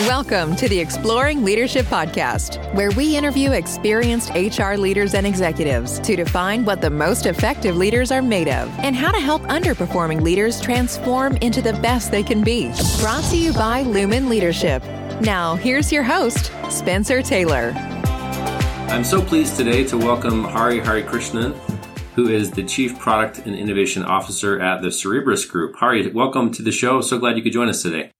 Welcome 0.00 0.56
to 0.56 0.70
the 0.70 0.80
Exploring 0.80 1.44
Leadership 1.44 1.84
Podcast, 1.84 2.74
where 2.74 2.90
we 2.92 3.14
interview 3.14 3.50
experienced 3.52 4.30
HR 4.30 4.72
leaders 4.72 5.12
and 5.12 5.26
executives 5.26 6.00
to 6.00 6.16
define 6.16 6.64
what 6.64 6.80
the 6.80 6.88
most 6.88 7.26
effective 7.26 7.76
leaders 7.76 8.10
are 8.10 8.22
made 8.22 8.48
of 8.48 8.70
and 8.78 8.96
how 8.96 9.12
to 9.12 9.20
help 9.20 9.42
underperforming 9.42 10.22
leaders 10.22 10.62
transform 10.62 11.36
into 11.36 11.60
the 11.60 11.74
best 11.74 12.10
they 12.10 12.22
can 12.22 12.42
be. 12.42 12.72
Brought 13.00 13.22
to 13.24 13.36
you 13.36 13.52
by 13.52 13.82
Lumen 13.82 14.30
Leadership. 14.30 14.82
Now, 15.20 15.56
here's 15.56 15.92
your 15.92 16.04
host, 16.04 16.50
Spencer 16.70 17.20
Taylor. 17.20 17.74
I'm 18.88 19.04
so 19.04 19.20
pleased 19.20 19.58
today 19.58 19.84
to 19.84 19.98
welcome 19.98 20.42
Hari 20.42 20.80
Harikrishnan, 20.80 21.52
who 22.14 22.30
is 22.30 22.50
the 22.50 22.64
Chief 22.64 22.98
Product 22.98 23.40
and 23.40 23.54
Innovation 23.54 24.04
Officer 24.04 24.58
at 24.58 24.80
the 24.80 24.88
Cerebrus 24.88 25.46
Group. 25.46 25.76
Hari, 25.76 26.08
welcome 26.08 26.50
to 26.52 26.62
the 26.62 26.72
show. 26.72 27.02
So 27.02 27.18
glad 27.18 27.36
you 27.36 27.42
could 27.42 27.52
join 27.52 27.68
us 27.68 27.82
today. 27.82 28.10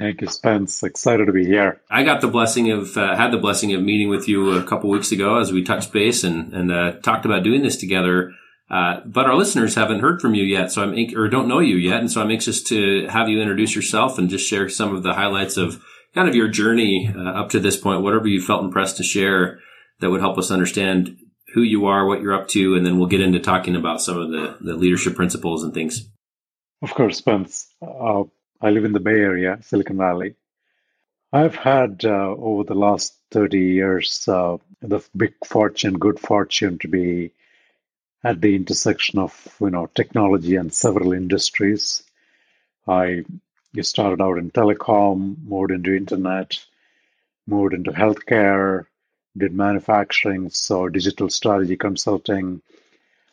Thank 0.00 0.22
you, 0.22 0.28
Spence. 0.28 0.82
Excited 0.82 1.26
to 1.26 1.32
be 1.32 1.44
here. 1.44 1.82
I 1.90 2.04
got 2.04 2.22
the 2.22 2.28
blessing 2.28 2.70
of 2.70 2.96
uh, 2.96 3.14
had 3.14 3.32
the 3.32 3.36
blessing 3.36 3.74
of 3.74 3.82
meeting 3.82 4.08
with 4.08 4.28
you 4.28 4.52
a 4.52 4.64
couple 4.64 4.88
weeks 4.88 5.12
ago 5.12 5.36
as 5.36 5.52
we 5.52 5.62
touched 5.62 5.92
base 5.92 6.24
and 6.24 6.54
and 6.54 6.72
uh, 6.72 6.92
talked 7.02 7.26
about 7.26 7.44
doing 7.44 7.62
this 7.62 7.76
together. 7.76 8.32
Uh, 8.70 9.00
but 9.04 9.26
our 9.26 9.34
listeners 9.34 9.74
haven't 9.74 10.00
heard 10.00 10.22
from 10.22 10.34
you 10.34 10.42
yet, 10.42 10.72
so 10.72 10.82
I'm 10.82 10.96
or 11.14 11.28
don't 11.28 11.48
know 11.48 11.58
you 11.58 11.76
yet, 11.76 12.00
and 12.00 12.10
so 12.10 12.22
I'm 12.22 12.30
anxious 12.30 12.62
to 12.64 13.08
have 13.08 13.28
you 13.28 13.42
introduce 13.42 13.76
yourself 13.76 14.16
and 14.16 14.30
just 14.30 14.48
share 14.48 14.70
some 14.70 14.96
of 14.96 15.02
the 15.02 15.12
highlights 15.12 15.58
of 15.58 15.84
kind 16.14 16.30
of 16.30 16.34
your 16.34 16.48
journey 16.48 17.12
uh, 17.14 17.20
up 17.20 17.50
to 17.50 17.60
this 17.60 17.76
point. 17.76 18.00
Whatever 18.00 18.26
you 18.26 18.40
felt 18.40 18.64
impressed 18.64 18.96
to 18.96 19.02
share 19.02 19.58
that 20.00 20.08
would 20.08 20.22
help 20.22 20.38
us 20.38 20.50
understand 20.50 21.14
who 21.52 21.60
you 21.60 21.84
are, 21.84 22.06
what 22.06 22.22
you're 22.22 22.32
up 22.32 22.48
to, 22.48 22.74
and 22.74 22.86
then 22.86 22.98
we'll 22.98 23.06
get 23.06 23.20
into 23.20 23.38
talking 23.38 23.76
about 23.76 24.00
some 24.00 24.18
of 24.18 24.30
the 24.30 24.56
the 24.62 24.76
leadership 24.76 25.14
principles 25.14 25.62
and 25.62 25.74
things. 25.74 26.08
Of 26.80 26.94
course, 26.94 27.18
Spence. 27.18 27.68
Uh, 27.82 28.22
I 28.62 28.68
live 28.68 28.84
in 28.84 28.92
the 28.92 29.00
Bay 29.00 29.12
Area, 29.12 29.58
Silicon 29.62 29.96
Valley. 29.96 30.34
I've 31.32 31.54
had 31.54 32.04
uh, 32.04 32.34
over 32.36 32.64
the 32.64 32.74
last 32.74 33.14
30 33.30 33.58
years 33.58 34.28
uh, 34.28 34.58
the 34.82 35.00
big 35.16 35.32
fortune, 35.46 35.96
good 35.96 36.20
fortune 36.20 36.78
to 36.80 36.88
be 36.88 37.32
at 38.22 38.42
the 38.42 38.54
intersection 38.54 39.18
of 39.18 39.56
you 39.62 39.70
know 39.70 39.86
technology 39.86 40.56
and 40.56 40.74
several 40.74 41.14
industries. 41.14 42.02
I 42.86 43.24
started 43.80 44.22
out 44.22 44.36
in 44.36 44.50
telecom, 44.50 45.42
moved 45.42 45.70
into 45.70 45.96
internet, 45.96 46.58
moved 47.46 47.72
into 47.72 47.92
healthcare, 47.92 48.84
did 49.38 49.54
manufacturing, 49.54 50.50
so 50.50 50.86
digital 50.88 51.30
strategy 51.30 51.76
consulting. 51.76 52.60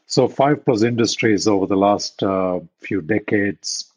So 0.05 0.29
five 0.29 0.63
plus 0.63 0.83
industries 0.83 1.49
over 1.49 1.65
the 1.65 1.75
last 1.75 2.23
uh, 2.23 2.61
few 2.79 3.01
decades 3.01 3.91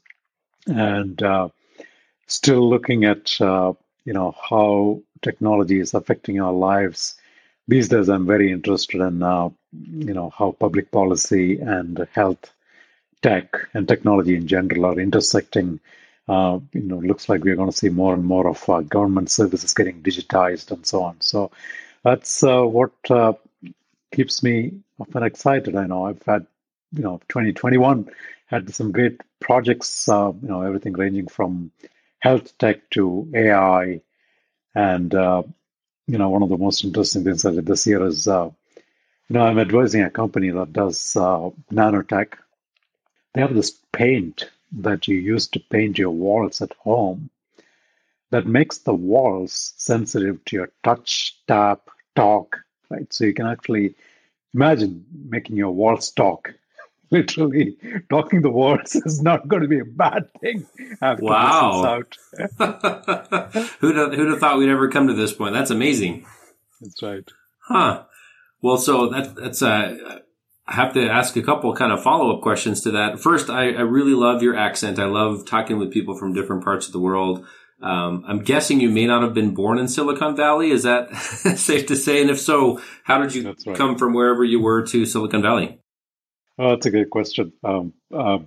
and 0.66 1.22
uh, 1.22 1.48
still 2.26 2.68
looking 2.68 3.04
at 3.04 3.40
uh, 3.40 3.72
you 4.04 4.12
know 4.12 4.34
how 4.48 5.00
technology 5.22 5.80
is 5.80 5.94
affecting 5.94 6.40
our 6.40 6.52
lives. 6.52 7.14
These 7.68 7.88
days, 7.88 8.08
I'm 8.08 8.26
very 8.26 8.50
interested 8.50 9.00
in 9.00 9.22
uh, 9.22 9.50
you 9.72 10.14
know 10.14 10.30
how 10.30 10.52
public 10.52 10.90
policy 10.90 11.60
and 11.60 12.06
health 12.12 12.52
tech 13.22 13.54
and 13.74 13.86
technology 13.86 14.34
in 14.34 14.46
general 14.46 14.86
are 14.86 15.00
intersecting. 15.00 15.80
Uh, 16.28 16.60
you 16.72 16.82
know, 16.82 16.98
looks 16.98 17.28
like 17.28 17.42
we're 17.42 17.56
going 17.56 17.70
to 17.70 17.76
see 17.76 17.88
more 17.88 18.14
and 18.14 18.24
more 18.24 18.46
of 18.46 18.68
uh, 18.68 18.80
government 18.82 19.30
services 19.30 19.74
getting 19.74 20.00
digitized 20.00 20.70
and 20.70 20.86
so 20.86 21.02
on. 21.02 21.20
So 21.20 21.50
that's 22.04 22.44
uh, 22.44 22.62
what 22.62 22.92
keeps 24.12 24.42
me 24.42 24.72
often 25.00 25.22
excited. 25.22 25.74
I 25.76 25.86
know 25.86 26.06
I've 26.06 26.22
had 26.22 26.46
you 26.92 27.02
know 27.02 27.20
2021 27.28 28.10
had 28.46 28.72
some 28.74 28.92
great 28.92 29.20
projects, 29.40 30.08
uh, 30.08 30.32
you 30.42 30.48
know, 30.48 30.62
everything 30.62 30.92
ranging 30.92 31.28
from 31.28 31.72
health 32.20 32.56
tech 32.58 32.88
to 32.90 33.30
AI. 33.34 34.00
And, 34.74 35.14
uh, 35.14 35.42
you 36.06 36.18
know, 36.18 36.30
one 36.30 36.42
of 36.42 36.48
the 36.48 36.58
most 36.58 36.84
interesting 36.84 37.24
things 37.24 37.42
did 37.42 37.66
this 37.66 37.86
year 37.86 38.04
is, 38.06 38.28
uh, 38.28 38.50
you 39.28 39.34
know, 39.34 39.42
I'm 39.42 39.58
advising 39.58 40.02
a 40.02 40.10
company 40.10 40.50
that 40.50 40.72
does 40.72 41.16
uh, 41.16 41.50
nanotech. 41.72 42.34
They 43.34 43.40
have 43.40 43.54
this 43.54 43.70
paint 43.92 44.50
that 44.72 45.08
you 45.08 45.16
use 45.16 45.48
to 45.48 45.60
paint 45.60 45.98
your 45.98 46.10
walls 46.10 46.62
at 46.62 46.72
home 46.74 47.30
that 48.30 48.46
makes 48.46 48.78
the 48.78 48.94
walls 48.94 49.74
sensitive 49.76 50.44
to 50.44 50.56
your 50.56 50.70
touch, 50.84 51.36
tap, 51.46 51.90
talk, 52.14 52.58
right? 52.88 53.12
So 53.12 53.24
you 53.24 53.34
can 53.34 53.46
actually 53.46 53.96
imagine 54.54 55.04
making 55.28 55.56
your 55.56 55.72
walls 55.72 56.10
talk 56.10 56.54
literally 57.12 57.76
talking 58.08 58.42
the 58.42 58.50
words 58.50 58.94
is 58.94 59.20
not 59.20 59.48
going 59.48 59.62
to 59.62 59.68
be 59.68 59.80
a 59.80 59.84
bad 59.84 60.28
thing. 60.40 60.66
wow! 61.00 62.02
who'd 63.80 63.96
have, 63.96 64.14
who'd 64.14 64.28
have 64.30 64.38
thought 64.38 64.58
we'd 64.58 64.70
ever 64.70 64.88
come 64.88 65.08
to 65.08 65.14
this 65.14 65.32
point? 65.32 65.54
That's 65.54 65.70
amazing. 65.70 66.24
That's 66.80 67.02
right. 67.02 67.28
Huh. 67.66 68.04
Well, 68.62 68.76
so 68.76 69.08
that, 69.08 69.34
that's 69.34 69.62
uh, 69.62 70.20
I 70.66 70.74
have 70.74 70.92
to 70.94 71.08
ask 71.08 71.36
a 71.36 71.42
couple 71.42 71.74
kind 71.74 71.92
of 71.92 72.02
follow 72.02 72.36
up 72.36 72.42
questions 72.42 72.82
to 72.82 72.92
that. 72.92 73.18
First, 73.18 73.50
I, 73.50 73.72
I, 73.72 73.80
really 73.80 74.12
love 74.12 74.42
your 74.42 74.56
accent. 74.56 75.00
I 75.00 75.06
love 75.06 75.44
talking 75.46 75.78
with 75.78 75.92
people 75.92 76.16
from 76.16 76.32
different 76.32 76.62
parts 76.62 76.86
of 76.86 76.92
the 76.92 77.00
world. 77.00 77.44
Um, 77.82 78.24
I'm 78.28 78.40
guessing 78.40 78.80
you 78.80 78.90
may 78.90 79.06
not 79.06 79.22
have 79.22 79.34
been 79.34 79.54
born 79.54 79.78
in 79.78 79.88
Silicon 79.88 80.36
Valley. 80.36 80.70
Is 80.70 80.84
that 80.84 81.14
safe 81.56 81.86
to 81.86 81.96
say? 81.96 82.20
And 82.20 82.30
if 82.30 82.38
so, 82.38 82.80
how 83.02 83.18
did 83.18 83.34
you 83.34 83.54
right. 83.66 83.76
come 83.76 83.98
from 83.98 84.12
wherever 84.12 84.44
you 84.44 84.60
were 84.60 84.86
to 84.86 85.06
Silicon 85.06 85.42
Valley? 85.42 85.79
Oh, 86.62 86.70
that's 86.70 86.84
a 86.84 86.90
good 86.90 87.08
question. 87.08 87.54
Um, 87.64 87.94
uh, 88.14 88.40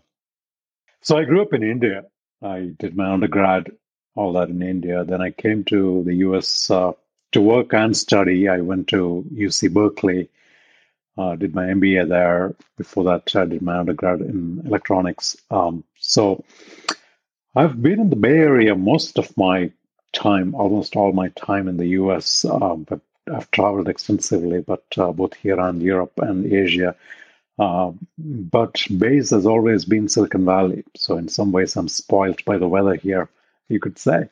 so 1.02 1.18
I 1.18 1.24
grew 1.24 1.42
up 1.42 1.54
in 1.54 1.64
India. 1.64 2.06
I 2.44 2.70
did 2.78 2.96
my 2.96 3.12
undergrad, 3.12 3.72
all 4.14 4.34
that 4.34 4.50
in 4.50 4.62
India. 4.62 5.04
Then 5.04 5.20
I 5.20 5.32
came 5.32 5.64
to 5.66 6.04
the 6.04 6.14
US 6.28 6.70
uh, 6.70 6.92
to 7.32 7.42
work 7.42 7.74
and 7.74 7.98
study. 7.98 8.48
I 8.48 8.62
went 8.62 8.90
to 8.90 9.26
UC 9.34 9.74
Berkeley, 9.74 10.30
uh, 11.18 11.38
did 11.38 11.56
my 11.56 11.64
MBA 11.64 12.08
there. 12.08 12.54
Before 12.78 13.04
that, 13.06 13.36
I 13.36 13.46
did 13.46 13.64
my 13.64 13.80
undergrad 13.80 14.22
in 14.22 14.62
electronics. 14.64 15.36
Um, 15.50 15.84
so 15.98 16.44
I've 17.56 17.82
been 17.82 18.00
in 18.00 18.12
the 18.12 18.16
Bay 18.16 18.38
Area 18.38 18.76
most 18.76 19.18
of 19.18 19.36
my 19.36 19.72
time, 20.12 20.54
almost 20.54 20.96
all 20.96 21.14
my 21.14 21.30
time 21.30 21.68
in 21.68 21.78
the 21.78 21.88
US, 22.02 22.46
um, 22.46 22.86
but 22.88 23.00
I've 23.34 23.50
traveled 23.50 23.90
extensively, 23.90 24.62
but 24.62 24.86
uh, 25.00 25.12
both 25.12 25.34
here 25.34 25.60
and 25.60 25.82
Europe 25.82 26.14
and 26.18 26.46
Asia. 26.54 26.96
Uh, 27.60 27.92
but 28.18 28.84
base 28.98 29.30
has 29.30 29.46
always 29.46 29.86
been 29.86 30.10
Silicon 30.10 30.46
Valley. 30.46 30.84
So 30.96 31.18
in 31.18 31.28
some 31.28 31.52
ways, 31.52 31.76
I'm 31.76 31.88
spoiled 31.88 32.44
by 32.46 32.58
the 32.58 32.68
weather 32.68 32.96
here, 32.96 33.30
you 33.70 33.80
could 33.80 34.00
say. 34.00 34.30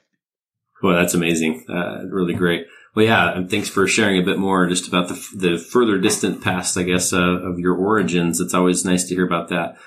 Well, 0.81 0.95
that's 0.95 1.13
amazing. 1.13 1.65
Uh, 1.69 2.05
really 2.09 2.33
great. 2.33 2.65
Well, 2.95 3.05
yeah, 3.05 3.37
and 3.37 3.49
thanks 3.49 3.69
for 3.69 3.87
sharing 3.87 4.21
a 4.21 4.25
bit 4.25 4.39
more 4.39 4.67
just 4.67 4.87
about 4.87 5.07
the, 5.07 5.27
the 5.35 5.57
further 5.57 5.97
distant 5.97 6.43
past, 6.43 6.77
I 6.77 6.83
guess, 6.83 7.13
uh, 7.13 7.19
of 7.19 7.59
your 7.59 7.75
origins. 7.75 8.41
It's 8.41 8.53
always 8.53 8.83
nice 8.83 9.05
to 9.05 9.15
hear 9.15 9.25
about 9.25 9.49
that. 9.49 9.77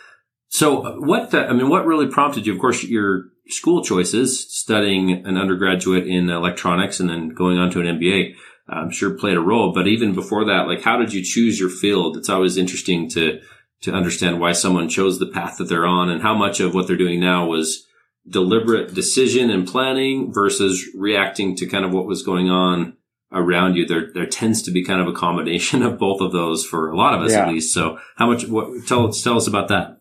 So 0.48 0.86
uh, 0.86 0.94
what, 0.96 1.34
I 1.34 1.52
mean, 1.52 1.68
what 1.68 1.84
really 1.84 2.06
prompted 2.06 2.46
you? 2.46 2.54
Of 2.54 2.60
course, 2.60 2.84
your 2.84 3.24
school 3.48 3.84
choices, 3.84 4.48
studying 4.54 5.26
an 5.26 5.36
undergraduate 5.36 6.06
in 6.06 6.30
electronics 6.30 7.00
and 7.00 7.10
then 7.10 7.30
going 7.30 7.58
on 7.58 7.70
to 7.72 7.80
an 7.80 7.98
MBA. 7.98 8.34
I'm 8.68 8.90
sure 8.90 9.10
played 9.10 9.36
a 9.36 9.40
role. 9.40 9.72
But 9.72 9.86
even 9.86 10.14
before 10.14 10.46
that, 10.46 10.66
like 10.66 10.82
how 10.82 10.98
did 10.98 11.12
you 11.12 11.22
choose 11.22 11.60
your 11.60 11.68
field? 11.68 12.16
It's 12.16 12.28
always 12.28 12.56
interesting 12.56 13.08
to 13.10 13.40
to 13.82 13.92
understand 13.92 14.40
why 14.40 14.52
someone 14.52 14.88
chose 14.88 15.18
the 15.18 15.26
path 15.26 15.58
that 15.58 15.64
they're 15.64 15.86
on 15.86 16.08
and 16.08 16.22
how 16.22 16.34
much 16.34 16.60
of 16.60 16.74
what 16.74 16.86
they're 16.86 16.96
doing 16.96 17.20
now 17.20 17.46
was 17.46 17.86
deliberate 18.26 18.94
decision 18.94 19.50
and 19.50 19.68
planning 19.68 20.32
versus 20.32 20.88
reacting 20.94 21.54
to 21.56 21.66
kind 21.66 21.84
of 21.84 21.92
what 21.92 22.06
was 22.06 22.22
going 22.22 22.48
on 22.48 22.96
around 23.30 23.76
you. 23.76 23.86
There 23.86 24.10
there 24.12 24.26
tends 24.26 24.62
to 24.62 24.70
be 24.70 24.84
kind 24.84 25.00
of 25.00 25.08
a 25.08 25.12
combination 25.12 25.82
of 25.82 25.98
both 25.98 26.20
of 26.20 26.32
those 26.32 26.64
for 26.64 26.90
a 26.90 26.96
lot 26.96 27.14
of 27.14 27.22
us 27.22 27.32
yeah. 27.32 27.46
at 27.46 27.52
least. 27.52 27.74
So 27.74 27.98
how 28.16 28.26
much 28.26 28.46
what 28.48 28.86
tell 28.86 29.12
tell 29.12 29.36
us 29.36 29.46
about 29.46 29.68
that? 29.68 30.00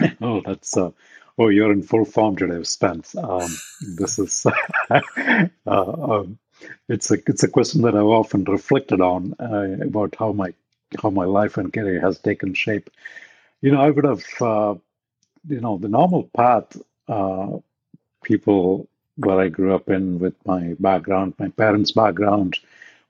Oh, 0.20 0.42
that's 0.44 0.76
uh 0.76 0.90
Oh, 1.36 1.48
you're 1.48 1.72
in 1.72 1.82
full 1.82 2.04
form 2.04 2.36
today, 2.36 2.62
Spence. 2.62 3.16
Um, 3.16 3.50
this 3.96 4.20
is 4.20 4.46
uh, 4.90 5.40
um, 5.66 6.38
it's 6.88 7.10
a 7.10 7.18
it's 7.26 7.42
a 7.42 7.48
question 7.48 7.82
that 7.82 7.94
I've 7.94 8.14
often 8.20 8.44
reflected 8.44 9.00
on 9.00 9.34
uh, 9.40 9.84
about 9.84 10.16
how 10.18 10.32
my 10.32 10.54
how 11.02 11.10
my 11.10 11.24
life 11.24 11.56
and 11.56 11.72
career 11.72 12.00
has 12.00 12.18
taken 12.18 12.54
shape. 12.54 12.90
You 13.60 13.72
know, 13.72 13.80
I 13.80 13.90
would 13.90 14.04
have 14.04 14.24
uh, 14.40 14.74
you 15.48 15.60
know 15.60 15.78
the 15.78 15.88
normal 15.88 16.24
path 16.36 16.76
uh, 17.08 17.58
people 18.24 18.88
where 19.16 19.40
I 19.40 19.48
grew 19.48 19.74
up 19.74 19.88
in 19.90 20.18
with 20.18 20.34
my 20.46 20.74
background, 20.80 21.34
my 21.38 21.48
parents' 21.48 21.92
background, 21.92 22.58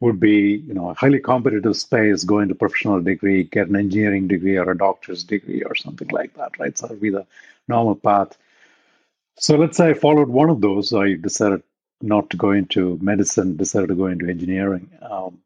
would 0.00 0.20
be 0.20 0.62
you 0.67 0.75
know 0.75 0.91
a 0.91 0.94
highly 0.94 1.20
competitive 1.20 1.76
space, 1.76 2.25
go 2.25 2.41
into 2.41 2.55
professional 2.55 3.00
degree, 3.00 3.44
get 3.44 3.69
an 3.69 3.76
engineering 3.76 4.29
degree 4.29 4.56
or 4.56 4.70
a 4.70 4.79
doctor's 4.79 5.25
degree 5.25 5.62
or 5.62 5.75
something 5.75 6.08
like 6.08 6.35
that, 6.35 6.58
right? 6.58 6.76
So 6.76 6.87
that 6.87 6.94
would 6.94 7.02
be 7.02 7.11
the 7.11 7.26
normal 7.69 7.96
path. 7.96 8.37
So 9.37 9.56
let's 9.56 9.76
say 9.76 9.91
I 9.91 9.94
followed 9.94 10.29
one 10.29 10.50
of 10.50 10.61
those. 10.61 10.93
I 10.93 11.14
decided 11.14 11.62
not 12.05 12.31
to 12.31 12.37
go 12.37 12.51
into 12.53 12.99
medicine, 13.01 13.56
decided 13.56 13.89
to 13.89 13.95
go 13.95 14.06
into 14.06 14.29
engineering. 14.29 14.91
Um, 15.01 15.39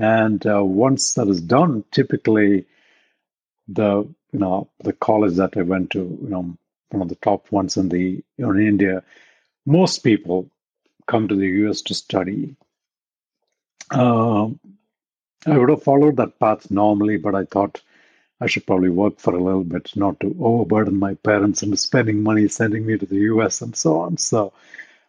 and 0.00 0.44
uh, 0.46 0.64
once 0.64 1.14
that 1.14 1.28
is 1.28 1.40
done, 1.40 1.84
typically 1.90 2.66
the 3.68 4.08
you 4.32 4.38
know 4.38 4.68
the 4.82 4.92
college 4.92 5.34
that 5.36 5.56
I 5.56 5.62
went 5.62 5.90
to, 5.90 5.98
you 5.98 6.28
know, 6.28 6.56
one 6.90 7.02
of 7.02 7.08
the 7.08 7.16
top 7.16 7.52
ones 7.52 7.76
in 7.76 7.88
the 7.88 8.22
in 8.38 8.60
India, 8.60 9.02
most 9.66 9.98
people 9.98 10.50
come 11.06 11.28
to 11.28 11.36
the 11.36 11.48
US 11.64 11.82
to 11.82 11.94
study. 11.94 12.56
Uh, 13.90 14.48
I 15.46 15.56
would 15.58 15.70
have 15.70 15.82
followed 15.82 16.16
that 16.16 16.38
path 16.38 16.70
normally, 16.70 17.16
but 17.16 17.34
I 17.34 17.44
thought 17.44 17.80
I 18.40 18.46
should 18.46 18.66
probably 18.66 18.90
work 18.90 19.18
for 19.18 19.34
a 19.34 19.42
little 19.42 19.64
bit, 19.64 19.90
not 19.96 20.20
to 20.20 20.36
overburden 20.40 20.98
my 20.98 21.14
parents 21.14 21.62
and 21.62 21.78
spending 21.78 22.22
money 22.22 22.48
sending 22.48 22.86
me 22.86 22.96
to 22.96 23.06
the 23.06 23.22
US 23.32 23.60
and 23.60 23.74
so 23.76 24.00
on. 24.00 24.16
So 24.18 24.52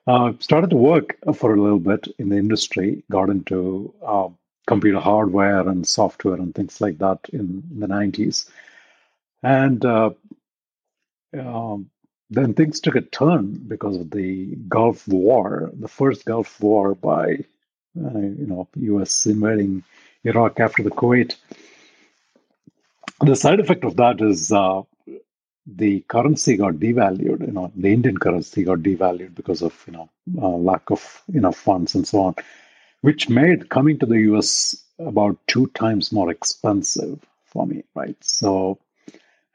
uh, 0.08 0.34
started 0.40 0.70
to 0.72 0.76
work 0.76 1.18
for 1.36 1.54
a 1.54 1.62
little 1.62 1.80
bit 1.80 2.08
in 2.18 2.30
the 2.30 2.38
industry, 2.38 3.04
got 3.10 3.30
into 3.30 3.94
uh, 4.06 4.30
computer 4.68 5.00
hardware 5.00 5.68
and 5.68 5.88
software 5.88 6.36
and 6.36 6.56
things 6.56 6.82
like 6.82 6.98
that 7.00 7.20
in, 7.32 7.64
in 7.72 7.80
the 7.80 7.88
90s. 7.88 8.50
And 9.44 9.84
uh, 9.86 10.12
um, 11.38 11.90
then 12.30 12.54
things 12.54 12.80
took 12.80 12.96
a 12.96 13.02
turn 13.02 13.54
because 13.68 13.98
of 13.98 14.10
the 14.12 14.56
Gulf 14.68 15.08
War, 15.08 15.72
the 15.74 15.88
first 15.88 16.26
Gulf 16.26 16.60
War 16.62 16.96
by, 16.96 17.40
uh, 18.02 18.20
you 18.20 18.46
know, 18.48 18.68
U.S. 18.76 19.26
invading 19.26 19.84
Iraq 20.24 20.60
after 20.60 20.84
the 20.84 20.92
Kuwait. 20.92 21.36
The 23.20 23.36
side 23.36 23.60
effect 23.60 23.84
of 23.84 23.98
that 23.98 24.22
is 24.22 24.52
uh, 24.52 24.82
the 25.66 26.02
currency 26.02 26.58
got 26.58 26.76
devalued. 26.76 27.46
You 27.46 27.54
know, 27.54 27.72
the 27.76 27.94
Indian 27.94 28.18
currency 28.18 28.64
got 28.64 28.80
devalued 28.80 29.36
because 29.36 29.62
of 29.62 29.74
you 29.88 29.94
know 29.94 30.10
uh, 30.42 30.50
lack 30.50 30.90
of 30.90 31.22
enough 31.34 31.58
funds 31.58 31.96
and 31.96 32.08
so 32.08 32.22
on, 32.22 32.36
which 33.02 33.30
made 33.30 33.70
coming 33.70 34.00
to 34.00 34.06
the 34.06 34.20
U.S. 34.32 34.76
about 35.00 35.38
two 35.48 35.68
times 35.68 36.12
more 36.12 36.32
expensive 36.32 37.20
for 37.46 37.66
me. 37.68 37.84
Right, 37.96 38.18
so 38.22 38.80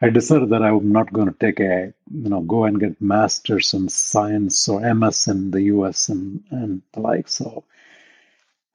I 0.00 0.11
decided 0.11 0.50
that 0.50 0.62
I'm 0.62 0.93
not 0.93 1.12
going 1.12 1.29
to 1.29 1.38
take 1.38 1.61
a 1.61 1.93
you 2.12 2.29
know 2.29 2.41
go 2.43 2.64
and 2.64 2.81
get 2.81 3.00
masters 3.00 3.75
in 3.75 3.88
science 3.88 4.69
or 4.69 4.81
MS 4.94 5.29
in 5.29 5.50
the 5.50 5.62
U.S. 5.62 6.09
and 6.09 6.43
and 6.50 6.82
the 6.93 7.00
like. 7.00 7.29
So 7.29 7.64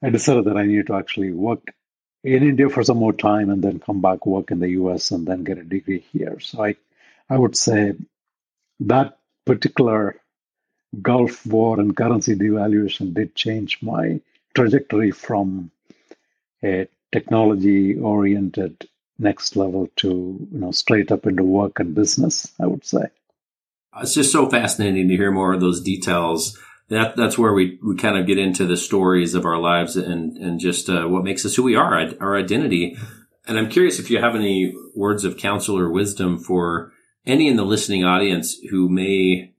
I 0.02 0.10
decided 0.10 0.44
that 0.46 0.56
I 0.56 0.66
needed 0.66 0.88
to 0.88 0.94
actually 0.94 1.32
work 1.32 1.72
in 2.24 2.42
India 2.42 2.68
for 2.68 2.82
some 2.82 2.98
more 2.98 3.12
time 3.12 3.50
and 3.50 3.62
then 3.62 3.78
come 3.78 4.00
back 4.00 4.26
work 4.26 4.50
in 4.50 4.60
the 4.60 4.70
US 4.70 5.10
and 5.10 5.26
then 5.26 5.44
get 5.44 5.58
a 5.58 5.64
degree 5.64 6.04
here. 6.12 6.38
So 6.40 6.64
I 6.64 6.76
I 7.32 7.38
would 7.38 7.56
say 7.56 7.94
that 8.80 9.18
particular 9.46 10.16
Gulf 11.00 11.46
War 11.46 11.80
and 11.80 11.96
currency 11.96 12.34
devaluation 12.36 13.14
did 13.14 13.34
change 13.34 13.78
my 13.80 14.20
trajectory 14.54 15.12
from 15.12 15.70
a 16.62 16.88
technology 17.10 17.96
oriented 17.96 18.86
next 19.18 19.56
level 19.56 19.88
to 19.96 20.08
you 20.52 20.58
know 20.60 20.72
straight 20.72 21.10
up 21.10 21.26
into 21.26 21.44
work 21.44 21.78
and 21.80 21.94
business 21.94 22.52
i 22.60 22.66
would 22.66 22.84
say. 22.84 23.04
It's 24.02 24.14
just 24.14 24.32
so 24.32 24.48
fascinating 24.50 25.08
to 25.08 25.16
hear 25.16 25.30
more 25.30 25.52
of 25.54 25.60
those 25.60 25.80
details. 25.80 26.58
That 26.88 27.16
that's 27.16 27.38
where 27.38 27.54
we, 27.54 27.78
we 27.82 27.96
kind 27.96 28.18
of 28.18 28.26
get 28.26 28.38
into 28.38 28.66
the 28.66 28.76
stories 28.76 29.34
of 29.34 29.46
our 29.46 29.58
lives 29.58 29.96
and 29.96 30.36
and 30.36 30.60
just 30.60 30.90
uh, 30.90 31.06
what 31.06 31.24
makes 31.24 31.46
us 31.46 31.54
who 31.56 31.62
we 31.62 31.76
are 31.76 31.94
our 32.20 32.36
identity. 32.36 32.98
And 33.46 33.58
i'm 33.58 33.70
curious 33.70 33.98
if 33.98 34.10
you 34.10 34.18
have 34.18 34.34
any 34.34 34.74
words 34.94 35.24
of 35.24 35.38
counsel 35.38 35.78
or 35.78 35.88
wisdom 35.90 36.38
for 36.38 36.92
any 37.26 37.48
in 37.48 37.56
the 37.56 37.64
listening 37.64 38.04
audience 38.04 38.56
who 38.70 38.88
may 38.88 39.52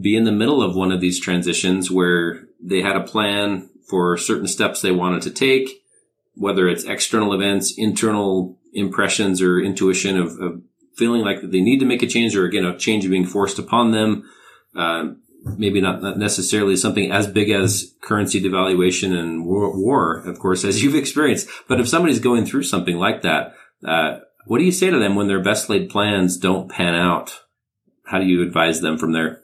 be 0.00 0.16
in 0.16 0.24
the 0.24 0.32
middle 0.32 0.62
of 0.62 0.74
one 0.74 0.90
of 0.90 1.00
these 1.00 1.20
transitions 1.20 1.90
where 1.90 2.44
they 2.60 2.82
had 2.82 2.96
a 2.96 3.04
plan 3.04 3.68
for 3.88 4.16
certain 4.16 4.48
steps 4.48 4.80
they 4.80 4.90
wanted 4.90 5.22
to 5.22 5.30
take, 5.30 5.68
whether 6.34 6.68
it's 6.68 6.84
external 6.84 7.32
events, 7.32 7.74
internal 7.76 8.58
impressions 8.72 9.40
or 9.40 9.60
intuition 9.60 10.18
of, 10.18 10.38
of 10.40 10.62
feeling 10.96 11.22
like 11.22 11.38
they 11.42 11.60
need 11.60 11.78
to 11.78 11.86
make 11.86 12.02
a 12.02 12.06
change 12.06 12.34
or 12.34 12.44
again, 12.44 12.64
a 12.64 12.76
change 12.76 13.08
being 13.08 13.26
forced 13.26 13.58
upon 13.58 13.92
them. 13.92 14.28
Uh, 14.74 15.10
maybe 15.56 15.80
not, 15.80 16.02
not 16.02 16.18
necessarily 16.18 16.76
something 16.76 17.12
as 17.12 17.26
big 17.26 17.50
as 17.50 17.94
currency 18.00 18.42
devaluation 18.42 19.16
and 19.16 19.44
war, 19.44 19.78
war, 19.78 20.20
of 20.26 20.38
course, 20.38 20.64
as 20.64 20.82
you've 20.82 20.94
experienced. 20.94 21.48
But 21.68 21.80
if 21.80 21.88
somebody's 21.88 22.18
going 22.18 22.46
through 22.46 22.62
something 22.64 22.96
like 22.96 23.22
that, 23.22 23.54
uh, 23.86 24.20
what 24.46 24.58
do 24.58 24.64
you 24.64 24.72
say 24.72 24.90
to 24.90 24.98
them 24.98 25.14
when 25.14 25.28
their 25.28 25.42
best 25.42 25.68
laid 25.68 25.90
plans 25.90 26.36
don't 26.36 26.68
pan 26.70 26.94
out? 26.94 27.42
How 28.04 28.18
do 28.18 28.26
you 28.26 28.42
advise 28.42 28.80
them 28.80 28.98
from 28.98 29.12
there? 29.12 29.40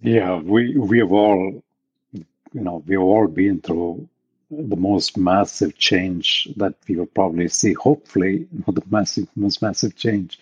Yeah, 0.00 0.36
we 0.36 0.76
we 0.76 0.98
have 0.98 1.12
all, 1.12 1.62
you 2.12 2.24
know, 2.52 2.82
we 2.86 2.94
have 2.94 3.02
all 3.02 3.26
been 3.26 3.60
through 3.60 4.08
the 4.50 4.76
most 4.76 5.16
massive 5.16 5.76
change 5.76 6.48
that 6.56 6.74
we 6.86 6.96
will 6.96 7.06
probably 7.06 7.48
see. 7.48 7.72
Hopefully, 7.74 8.46
know, 8.52 8.72
the 8.72 8.82
massive, 8.90 9.28
most 9.34 9.62
massive 9.62 9.96
change 9.96 10.38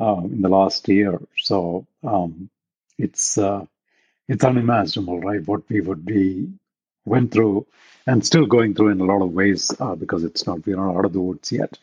uh, 0.00 0.20
in 0.24 0.42
the 0.42 0.48
last 0.48 0.88
year. 0.88 1.20
So 1.38 1.86
um, 2.02 2.50
it's 2.98 3.38
uh, 3.38 3.64
it's 4.28 4.44
unimaginable, 4.44 5.20
right? 5.20 5.46
What 5.46 5.62
we 5.68 5.80
would 5.80 6.04
be 6.04 6.48
went 7.04 7.32
through 7.32 7.66
and 8.06 8.24
still 8.24 8.46
going 8.46 8.74
through 8.74 8.88
in 8.88 9.00
a 9.00 9.04
lot 9.04 9.22
of 9.22 9.32
ways 9.32 9.70
uh, 9.80 9.94
because 9.94 10.24
it's 10.24 10.46
not 10.46 10.66
we're 10.66 10.76
not 10.76 10.96
out 10.96 11.04
of 11.04 11.12
the 11.12 11.20
woods 11.20 11.52
yet. 11.52 11.78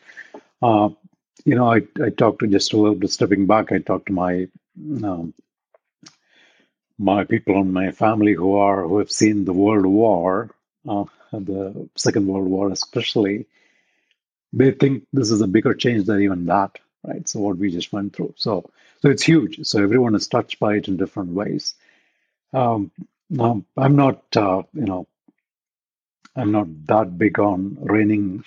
Uh, 0.62 0.90
you 1.44 1.54
know, 1.54 1.72
I, 1.72 1.82
I 2.02 2.10
talked 2.10 2.40
to 2.40 2.46
just 2.46 2.72
a 2.72 2.76
little 2.76 2.94
bit 2.94 3.10
stepping 3.10 3.46
back. 3.46 3.72
I 3.72 3.78
talked 3.78 4.06
to 4.06 4.12
my 4.12 4.48
um, 5.02 5.34
my 6.98 7.24
people 7.24 7.60
in 7.60 7.72
my 7.72 7.92
family 7.92 8.34
who 8.34 8.56
are 8.56 8.86
who 8.86 8.98
have 8.98 9.10
seen 9.10 9.44
the 9.44 9.52
World 9.52 9.86
War, 9.86 10.50
uh, 10.88 11.04
the 11.32 11.88
Second 11.96 12.26
World 12.26 12.48
War 12.48 12.70
especially. 12.70 13.46
They 14.52 14.70
think 14.72 15.04
this 15.12 15.30
is 15.30 15.42
a 15.42 15.46
bigger 15.46 15.74
change 15.74 16.06
than 16.06 16.22
even 16.22 16.46
that, 16.46 16.78
right? 17.04 17.28
So 17.28 17.40
what 17.40 17.58
we 17.58 17.70
just 17.70 17.92
went 17.92 18.16
through. 18.16 18.34
So 18.36 18.70
so 19.02 19.10
it's 19.10 19.22
huge. 19.22 19.66
So 19.66 19.82
everyone 19.82 20.14
is 20.14 20.26
touched 20.26 20.58
by 20.58 20.74
it 20.76 20.88
in 20.88 20.96
different 20.96 21.32
ways. 21.32 21.74
Um, 22.52 22.90
um, 23.38 23.66
I'm 23.76 23.94
not, 23.96 24.22
uh, 24.36 24.62
you 24.72 24.86
know, 24.86 25.06
I'm 26.34 26.50
not 26.50 26.66
that 26.86 27.18
big 27.18 27.38
on 27.38 27.76
raining 27.80 28.44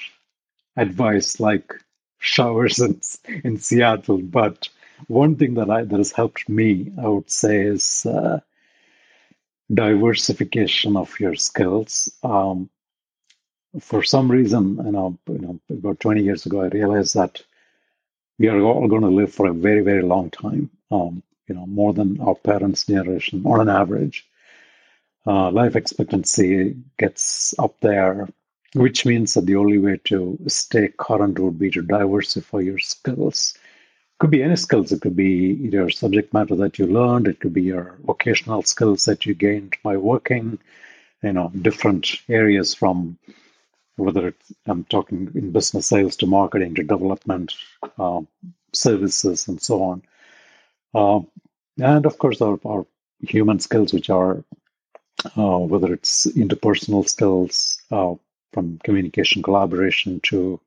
advice 0.75 1.39
like 1.39 1.73
showers 2.21 2.79
in, 2.79 3.01
in 3.43 3.57
Seattle. 3.57 4.19
But 4.19 4.69
one 5.07 5.35
thing 5.35 5.55
that 5.55 5.69
I 5.69 5.83
that 5.83 5.97
has 5.97 6.11
helped 6.11 6.47
me, 6.47 6.93
I 6.97 7.07
would 7.07 7.29
say, 7.29 7.61
is 7.61 8.05
uh, 8.05 8.39
diversification 9.73 10.95
of 10.95 11.19
your 11.19 11.35
skills. 11.35 12.11
Um, 12.23 12.69
for 13.79 14.03
some 14.03 14.31
reason, 14.31 14.77
you 14.85 14.91
know, 14.91 15.17
you 15.27 15.39
know, 15.39 15.59
about 15.69 15.99
20 15.99 16.23
years 16.23 16.45
ago, 16.45 16.61
I 16.61 16.67
realized 16.67 17.15
that 17.15 17.41
we 18.37 18.47
are 18.49 18.59
all 18.59 18.87
going 18.87 19.01
to 19.01 19.07
live 19.07 19.33
for 19.33 19.47
a 19.47 19.53
very, 19.53 19.81
very 19.81 20.01
long 20.01 20.29
time. 20.29 20.69
Um, 20.91 21.23
you 21.47 21.55
know, 21.55 21.65
more 21.65 21.93
than 21.93 22.21
our 22.21 22.35
parents' 22.35 22.85
generation 22.85 23.43
on 23.45 23.61
an 23.61 23.69
average. 23.69 24.27
Uh, 25.25 25.51
life 25.51 25.75
expectancy 25.75 26.75
gets 26.97 27.53
up 27.59 27.79
there 27.81 28.27
which 28.73 29.05
means 29.05 29.33
that 29.33 29.45
the 29.45 29.55
only 29.55 29.77
way 29.77 29.99
to 30.05 30.37
stay 30.47 30.89
current 30.97 31.39
would 31.39 31.59
be 31.59 31.69
to 31.71 31.81
diversify 31.81 32.59
your 32.59 32.79
skills. 32.79 33.53
Could 34.19 34.31
be 34.31 34.43
any 34.43 34.55
skills. 34.55 34.91
It 34.91 35.01
could 35.01 35.15
be 35.15 35.53
your 35.71 35.89
subject 35.89 36.33
matter 36.33 36.55
that 36.57 36.79
you 36.79 36.85
learned. 36.85 37.27
It 37.27 37.39
could 37.39 37.53
be 37.53 37.63
your 37.63 37.97
vocational 38.03 38.61
skills 38.63 39.05
that 39.05 39.25
you 39.25 39.33
gained 39.33 39.75
by 39.83 39.97
working, 39.97 40.59
you 41.23 41.33
know, 41.33 41.49
different 41.49 42.07
areas 42.29 42.73
from 42.73 43.17
whether 43.97 44.29
it's, 44.29 44.51
I'm 44.65 44.83
talking 44.85 45.31
in 45.35 45.51
business 45.51 45.87
sales 45.87 46.15
to 46.17 46.27
marketing 46.27 46.75
to 46.75 46.83
development, 46.83 47.53
uh, 47.99 48.21
services, 48.73 49.47
and 49.47 49.61
so 49.61 49.83
on. 49.83 50.01
Uh, 50.93 51.21
and 51.83 52.05
of 52.05 52.17
course, 52.17 52.41
our, 52.41 52.59
our 52.65 52.85
human 53.21 53.59
skills, 53.59 53.93
which 53.93 54.09
are 54.09 54.43
uh, 55.37 55.57
whether 55.57 55.93
it's 55.93 56.25
interpersonal 56.27 57.07
skills, 57.07 57.81
uh, 57.91 58.13
from 58.51 58.79
communication 58.83 59.41
collaboration 59.41 60.19
to 60.21 60.59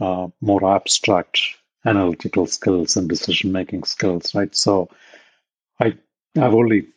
uh, 0.00 0.28
more 0.40 0.64
abstract 0.74 1.40
analytical 1.84 2.46
skills 2.46 2.96
and 2.96 3.08
decision 3.08 3.52
making 3.52 3.84
skills 3.84 4.34
right? 4.34 4.54
So 4.54 4.88
i 5.80 5.86
i've 6.36 6.54
only 6.54 6.88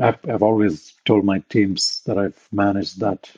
I've, 0.00 0.18
I've 0.28 0.42
always 0.42 0.92
told 1.04 1.24
my 1.24 1.38
teams 1.48 2.02
that 2.06 2.18
i've 2.18 2.48
managed 2.52 3.00
that. 3.00 3.30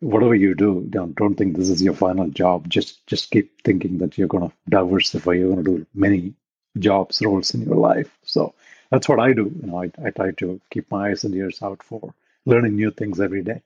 Whatever 0.00 0.34
you 0.34 0.54
do 0.54 0.86
don't, 0.90 1.14
don't 1.14 1.34
think 1.36 1.56
this 1.56 1.70
is 1.70 1.82
your 1.82 1.94
final 1.94 2.28
job. 2.28 2.68
Just 2.68 3.06
just 3.06 3.30
keep 3.30 3.62
thinking 3.62 3.98
that 3.98 4.18
you're 4.18 4.28
going 4.28 4.48
to 4.48 4.54
diversify. 4.68 5.32
You're 5.32 5.52
going 5.52 5.64
to 5.64 5.78
do 5.78 5.86
many 5.94 6.34
jobs 6.78 7.22
roles 7.22 7.54
in 7.54 7.62
your 7.62 7.76
life. 7.76 8.14
So 8.22 8.54
that's 8.90 9.08
what 9.08 9.20
i 9.20 9.32
do. 9.32 9.50
You 9.60 9.66
know 9.68 9.82
I, 9.82 9.90
I 10.04 10.10
try 10.10 10.32
to 10.32 10.60
keep 10.70 10.90
my 10.90 11.08
eyes 11.08 11.24
and 11.24 11.34
ears 11.34 11.62
out 11.62 11.82
for 11.82 12.14
learning 12.44 12.76
new 12.76 12.90
things 12.90 13.20
every 13.20 13.42
day 13.42 13.62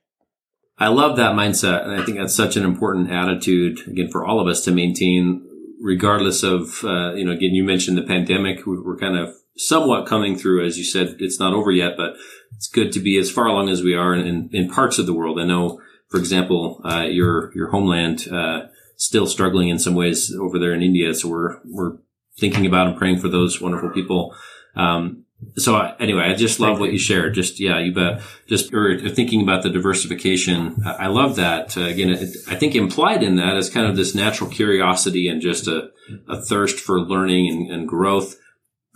I 0.81 0.87
love 0.87 1.17
that 1.17 1.35
mindset. 1.35 1.83
And 1.83 2.01
I 2.01 2.03
think 2.03 2.17
that's 2.17 2.33
such 2.33 2.57
an 2.57 2.65
important 2.65 3.11
attitude, 3.11 3.87
again, 3.87 4.09
for 4.09 4.25
all 4.25 4.39
of 4.39 4.47
us 4.47 4.63
to 4.65 4.71
maintain, 4.71 5.47
regardless 5.79 6.41
of, 6.41 6.83
uh, 6.83 7.13
you 7.13 7.23
know, 7.23 7.33
again, 7.33 7.53
you 7.53 7.63
mentioned 7.63 7.99
the 7.99 8.01
pandemic. 8.01 8.65
We're 8.65 8.97
kind 8.97 9.15
of 9.15 9.29
somewhat 9.55 10.07
coming 10.07 10.35
through, 10.35 10.65
as 10.65 10.79
you 10.79 10.83
said, 10.83 11.17
it's 11.19 11.39
not 11.39 11.53
over 11.53 11.71
yet, 11.71 11.97
but 11.97 12.15
it's 12.55 12.67
good 12.67 12.91
to 12.93 12.99
be 12.99 13.19
as 13.19 13.29
far 13.29 13.45
along 13.45 13.69
as 13.69 13.83
we 13.83 13.93
are 13.93 14.15
in, 14.15 14.49
in 14.51 14.71
parts 14.71 14.97
of 14.97 15.05
the 15.05 15.13
world. 15.13 15.39
I 15.39 15.45
know, 15.45 15.79
for 16.09 16.17
example, 16.17 16.81
uh, 16.83 17.03
your, 17.03 17.51
your 17.53 17.69
homeland, 17.69 18.27
uh, 18.31 18.61
still 18.97 19.27
struggling 19.27 19.69
in 19.69 19.77
some 19.77 19.93
ways 19.93 20.35
over 20.35 20.57
there 20.57 20.73
in 20.73 20.81
India. 20.81 21.13
So 21.13 21.29
we're, 21.29 21.59
we're 21.63 21.97
thinking 22.39 22.65
about 22.65 22.87
and 22.87 22.97
praying 22.97 23.19
for 23.19 23.29
those 23.29 23.61
wonderful 23.61 23.91
people. 23.91 24.35
Um, 24.75 25.25
so 25.57 25.77
anyway, 25.99 26.23
I 26.23 26.33
just 26.33 26.59
love 26.59 26.79
what 26.79 26.91
you 26.91 26.99
shared. 26.99 27.33
Just 27.33 27.59
yeah, 27.59 27.79
you 27.79 27.93
bet. 27.93 28.21
Just 28.47 28.73
or 28.73 28.97
thinking 29.09 29.41
about 29.41 29.63
the 29.63 29.69
diversification, 29.69 30.81
I 30.85 31.07
love 31.07 31.35
that. 31.35 31.77
Uh, 31.77 31.81
again, 31.81 32.09
it, 32.09 32.35
I 32.47 32.55
think 32.55 32.75
implied 32.75 33.23
in 33.23 33.35
that 33.35 33.57
is 33.57 33.69
kind 33.69 33.87
of 33.87 33.95
this 33.95 34.15
natural 34.15 34.49
curiosity 34.49 35.27
and 35.27 35.41
just 35.41 35.67
a, 35.67 35.89
a 36.27 36.41
thirst 36.41 36.79
for 36.79 36.99
learning 36.99 37.49
and, 37.49 37.71
and 37.71 37.87
growth. 37.87 38.37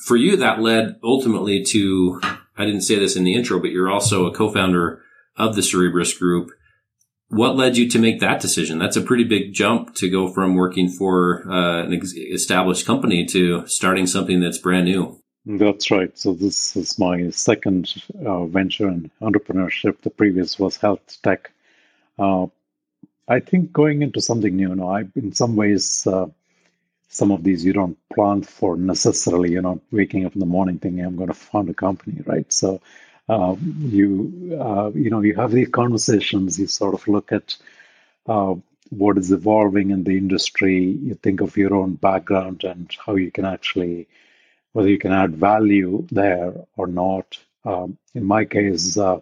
For 0.05 0.15
you, 0.15 0.37
that 0.37 0.61
led 0.61 0.95
ultimately 1.03 1.63
to. 1.63 2.21
I 2.57 2.65
didn't 2.65 2.81
say 2.81 2.97
this 2.97 3.17
in 3.17 3.25
the 3.25 3.33
intro, 3.33 3.59
but 3.59 3.71
you're 3.71 3.91
also 3.91 4.25
a 4.25 4.33
co-founder 4.33 5.01
of 5.35 5.55
the 5.55 5.61
Cerebrus 5.61 6.17
Group. 6.17 6.51
What 7.27 7.57
led 7.57 7.75
you 7.75 7.89
to 7.89 7.99
make 7.99 8.21
that 8.21 8.39
decision? 8.39 8.77
That's 8.77 8.95
a 8.95 9.01
pretty 9.01 9.25
big 9.25 9.53
jump 9.53 9.93
to 9.95 10.09
go 10.09 10.31
from 10.31 10.55
working 10.55 10.87
for 10.87 11.43
uh, 11.51 11.83
an 11.83 11.99
established 12.31 12.85
company 12.85 13.25
to 13.25 13.67
starting 13.67 14.07
something 14.07 14.39
that's 14.39 14.59
brand 14.59 14.85
new. 14.85 15.19
That's 15.45 15.91
right. 15.91 16.17
So 16.17 16.33
this 16.33 16.75
is 16.75 16.97
my 16.97 17.29
second 17.29 17.93
uh, 18.25 18.45
venture 18.45 18.87
in 18.87 19.11
entrepreneurship. 19.21 20.01
The 20.01 20.09
previous 20.09 20.57
was 20.59 20.77
health 20.77 21.19
tech. 21.21 21.51
Uh, 22.19 22.47
I 23.27 23.39
think 23.41 23.73
going 23.73 24.01
into 24.03 24.21
something 24.21 24.55
new, 24.55 24.69
you 24.69 24.75
know, 24.75 24.89
I 24.89 25.03
in 25.15 25.33
some 25.33 25.55
ways, 25.55 26.07
uh, 26.07 26.27
some 27.09 27.31
of 27.31 27.43
these 27.43 27.65
you 27.65 27.73
don't 27.73 27.97
plan 28.13 28.43
for 28.43 28.77
necessarily. 28.77 29.51
You're 29.51 29.61
not 29.63 29.79
waking 29.91 30.25
up 30.25 30.33
in 30.35 30.39
the 30.41 30.45
morning 30.47 30.79
thinking 30.79 31.05
I'm 31.05 31.15
going 31.17 31.29
to 31.29 31.35
found 31.35 31.69
a 31.69 31.73
company, 31.75 32.21
right? 32.25 32.51
So 32.53 32.81
um, 33.29 33.75
you 33.91 34.59
uh, 34.61 34.91
you 34.95 35.09
know 35.11 35.21
you 35.21 35.35
have 35.35 35.51
these 35.51 35.69
conversations. 35.69 36.59
You 36.59 36.67
sort 36.67 36.93
of 36.95 37.07
look 37.07 37.31
at 37.31 37.57
uh, 38.27 38.55
what 38.89 39.17
is 39.17 39.31
evolving 39.31 39.91
in 39.91 40.03
the 40.03 40.17
industry. 40.17 40.77
You 40.83 41.15
think 41.15 41.41
of 41.41 41.57
your 41.57 41.75
own 41.75 41.95
background 41.95 42.63
and 42.63 42.89
how 43.05 43.15
you 43.15 43.31
can 43.31 43.45
actually 43.45 44.07
whether 44.75 44.89
you 44.89 44.97
can 44.99 45.13
add 45.13 45.37
value 45.37 46.05
there 46.11 46.53
or 46.75 46.85
not. 46.85 47.37
Um, 47.63 47.97
in 48.13 48.25
my 48.25 48.43
case, 48.43 48.97
uh, 48.97 49.21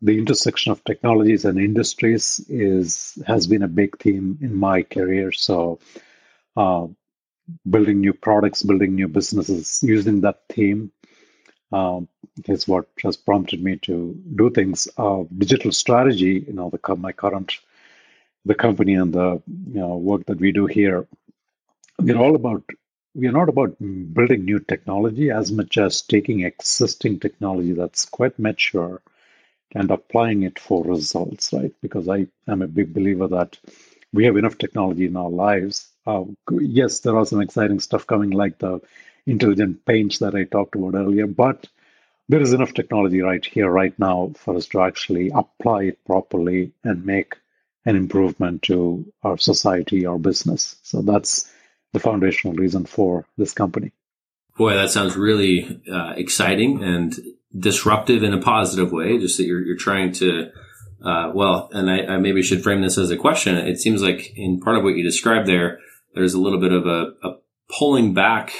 the 0.00 0.16
intersection 0.16 0.70
of 0.70 0.84
technologies 0.84 1.44
and 1.44 1.58
industries 1.58 2.38
is 2.48 3.18
has 3.26 3.48
been 3.48 3.64
a 3.64 3.74
big 3.80 3.98
theme 3.98 4.38
in 4.40 4.54
my 4.54 4.82
career. 4.82 5.32
So, 5.32 5.80
uh, 6.56 6.86
building 7.68 7.98
new 8.00 8.12
products, 8.12 8.62
building 8.62 8.94
new 8.94 9.08
businesses, 9.08 9.80
using 9.82 10.20
that 10.20 10.42
theme 10.48 10.92
um, 11.72 12.06
is 12.46 12.68
what 12.68 12.86
has 13.02 13.16
prompted 13.16 13.60
me 13.60 13.78
to 13.88 14.16
do 14.36 14.48
things. 14.50 14.86
Uh, 14.96 15.24
digital 15.36 15.72
strategy, 15.72 16.44
you 16.46 16.52
know, 16.52 16.70
the 16.70 16.96
my 16.96 17.10
current 17.10 17.58
the 18.44 18.54
company 18.54 18.94
and 18.94 19.12
the 19.12 19.42
you 19.74 19.80
know 19.80 19.96
work 19.96 20.26
that 20.26 20.38
we 20.38 20.52
do 20.52 20.66
here, 20.66 21.08
we're 21.98 22.22
all 22.24 22.36
about 22.36 22.62
we 23.18 23.26
are 23.26 23.32
not 23.32 23.48
about 23.48 23.76
building 23.80 24.44
new 24.44 24.60
technology 24.60 25.30
as 25.30 25.50
much 25.50 25.76
as 25.76 26.02
taking 26.02 26.44
existing 26.44 27.18
technology 27.18 27.72
that's 27.72 28.04
quite 28.04 28.38
mature 28.38 29.02
and 29.74 29.90
applying 29.90 30.44
it 30.44 30.58
for 30.58 30.84
results, 30.84 31.52
right? 31.52 31.74
Because 31.82 32.08
I 32.08 32.28
am 32.46 32.62
a 32.62 32.68
big 32.68 32.94
believer 32.94 33.26
that 33.26 33.58
we 34.12 34.24
have 34.26 34.36
enough 34.36 34.56
technology 34.56 35.06
in 35.06 35.16
our 35.16 35.30
lives. 35.30 35.88
Uh, 36.06 36.24
yes, 36.60 37.00
there 37.00 37.16
are 37.16 37.26
some 37.26 37.40
exciting 37.40 37.80
stuff 37.80 38.06
coming, 38.06 38.30
like 38.30 38.58
the 38.58 38.80
intelligent 39.26 39.84
paints 39.84 40.20
that 40.20 40.36
I 40.36 40.44
talked 40.44 40.76
about 40.76 40.94
earlier, 40.94 41.26
but 41.26 41.66
there 42.28 42.40
is 42.40 42.52
enough 42.52 42.72
technology 42.72 43.20
right 43.20 43.44
here, 43.44 43.68
right 43.68 43.98
now, 43.98 44.32
for 44.36 44.54
us 44.54 44.66
to 44.68 44.80
actually 44.80 45.30
apply 45.34 45.84
it 45.84 46.04
properly 46.04 46.72
and 46.84 47.04
make 47.04 47.34
an 47.84 47.96
improvement 47.96 48.62
to 48.62 49.12
our 49.24 49.38
society, 49.38 50.06
our 50.06 50.18
business. 50.18 50.76
So 50.82 51.02
that's 51.02 51.50
the 51.92 52.00
foundational 52.00 52.54
reason 52.54 52.84
for 52.84 53.26
this 53.36 53.52
company. 53.52 53.92
Boy, 54.56 54.74
that 54.74 54.90
sounds 54.90 55.16
really 55.16 55.80
uh, 55.90 56.14
exciting 56.16 56.82
and 56.82 57.14
disruptive 57.56 58.22
in 58.22 58.34
a 58.34 58.40
positive 58.40 58.92
way. 58.92 59.18
Just 59.18 59.36
that 59.38 59.44
you're, 59.44 59.64
you're 59.64 59.76
trying 59.76 60.12
to, 60.14 60.50
uh, 61.04 61.30
well, 61.34 61.68
and 61.72 61.88
I, 61.88 62.14
I, 62.14 62.18
maybe 62.18 62.42
should 62.42 62.62
frame 62.62 62.82
this 62.82 62.98
as 62.98 63.10
a 63.10 63.16
question. 63.16 63.56
It 63.56 63.78
seems 63.78 64.02
like 64.02 64.32
in 64.36 64.60
part 64.60 64.76
of 64.76 64.82
what 64.82 64.96
you 64.96 65.04
described 65.04 65.48
there, 65.48 65.78
there's 66.14 66.34
a 66.34 66.40
little 66.40 66.60
bit 66.60 66.72
of 66.72 66.86
a, 66.86 67.12
a 67.22 67.36
pulling 67.78 68.14
back, 68.14 68.52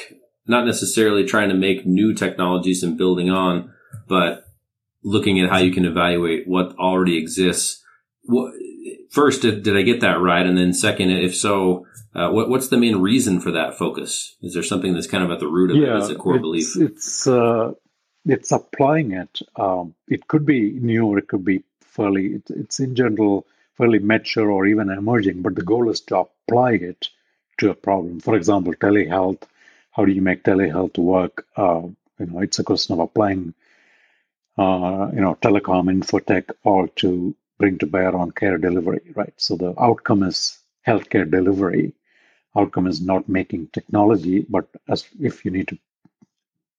not 0.46 0.64
necessarily 0.64 1.24
trying 1.24 1.48
to 1.48 1.54
make 1.54 1.84
new 1.84 2.14
technologies 2.14 2.82
and 2.82 2.96
building 2.96 3.28
on, 3.28 3.72
but 4.06 4.44
looking 5.02 5.40
at 5.40 5.50
how 5.50 5.58
you 5.58 5.72
can 5.72 5.84
evaluate 5.84 6.46
what 6.46 6.76
already 6.76 7.18
exists. 7.18 7.82
What, 8.22 8.52
first, 9.10 9.42
did, 9.42 9.62
did 9.62 9.76
I 9.76 9.82
get 9.82 10.00
that 10.00 10.20
right? 10.20 10.44
And 10.46 10.56
then 10.56 10.72
second, 10.72 11.10
if 11.10 11.36
so, 11.36 11.86
uh, 12.14 12.30
what, 12.30 12.48
what's 12.48 12.68
the 12.68 12.78
main 12.78 12.96
reason 12.96 13.40
for 13.40 13.52
that 13.52 13.78
focus? 13.78 14.36
Is 14.42 14.54
there 14.54 14.62
something 14.62 14.94
that's 14.94 15.06
kind 15.06 15.24
of 15.24 15.30
at 15.30 15.40
the 15.40 15.46
root 15.46 15.70
of 15.70 15.76
yeah, 15.76 15.94
it 15.94 16.02
as 16.02 16.10
a 16.10 16.14
core 16.14 16.36
it's, 16.36 16.42
belief? 16.42 16.76
It's 16.76 17.26
uh, 17.26 17.72
it's 18.26 18.52
applying 18.52 19.12
it. 19.12 19.40
Um, 19.56 19.94
it 20.08 20.26
could 20.28 20.44
be 20.44 20.72
new, 20.72 21.06
or 21.06 21.18
it 21.18 21.28
could 21.28 21.44
be 21.44 21.64
fairly. 21.80 22.26
It, 22.26 22.50
it's 22.50 22.80
in 22.80 22.94
general 22.94 23.46
fairly 23.76 24.00
mature 24.00 24.50
or 24.50 24.66
even 24.66 24.90
emerging. 24.90 25.42
But 25.42 25.54
the 25.54 25.62
goal 25.62 25.90
is 25.90 26.00
to 26.02 26.18
apply 26.18 26.72
it 26.72 27.08
to 27.58 27.70
a 27.70 27.74
problem. 27.74 28.20
For 28.20 28.34
example, 28.34 28.72
telehealth. 28.74 29.42
How 29.92 30.04
do 30.04 30.12
you 30.12 30.22
make 30.22 30.44
telehealth 30.44 30.96
work? 30.98 31.46
Uh, 31.56 31.82
you 32.18 32.26
know, 32.26 32.40
it's 32.40 32.58
a 32.58 32.64
question 32.64 32.94
of 32.94 33.00
applying, 33.00 33.54
uh, 34.56 35.10
you 35.12 35.20
know, 35.20 35.36
telecom 35.40 35.90
infotech 35.92 36.50
all 36.64 36.88
to 36.96 37.34
bring 37.58 37.78
to 37.78 37.86
bear 37.86 38.14
on 38.16 38.30
care 38.30 38.58
delivery, 38.58 39.00
right? 39.14 39.34
So 39.36 39.56
the 39.56 39.74
outcome 39.80 40.22
is 40.22 40.58
healthcare 40.86 41.30
delivery 41.30 41.94
outcome 42.56 42.86
is 42.86 43.00
not 43.00 43.28
making 43.28 43.68
technology, 43.68 44.44
but 44.48 44.68
as 44.88 45.06
if 45.20 45.44
you 45.44 45.50
need 45.50 45.68
to 45.68 45.78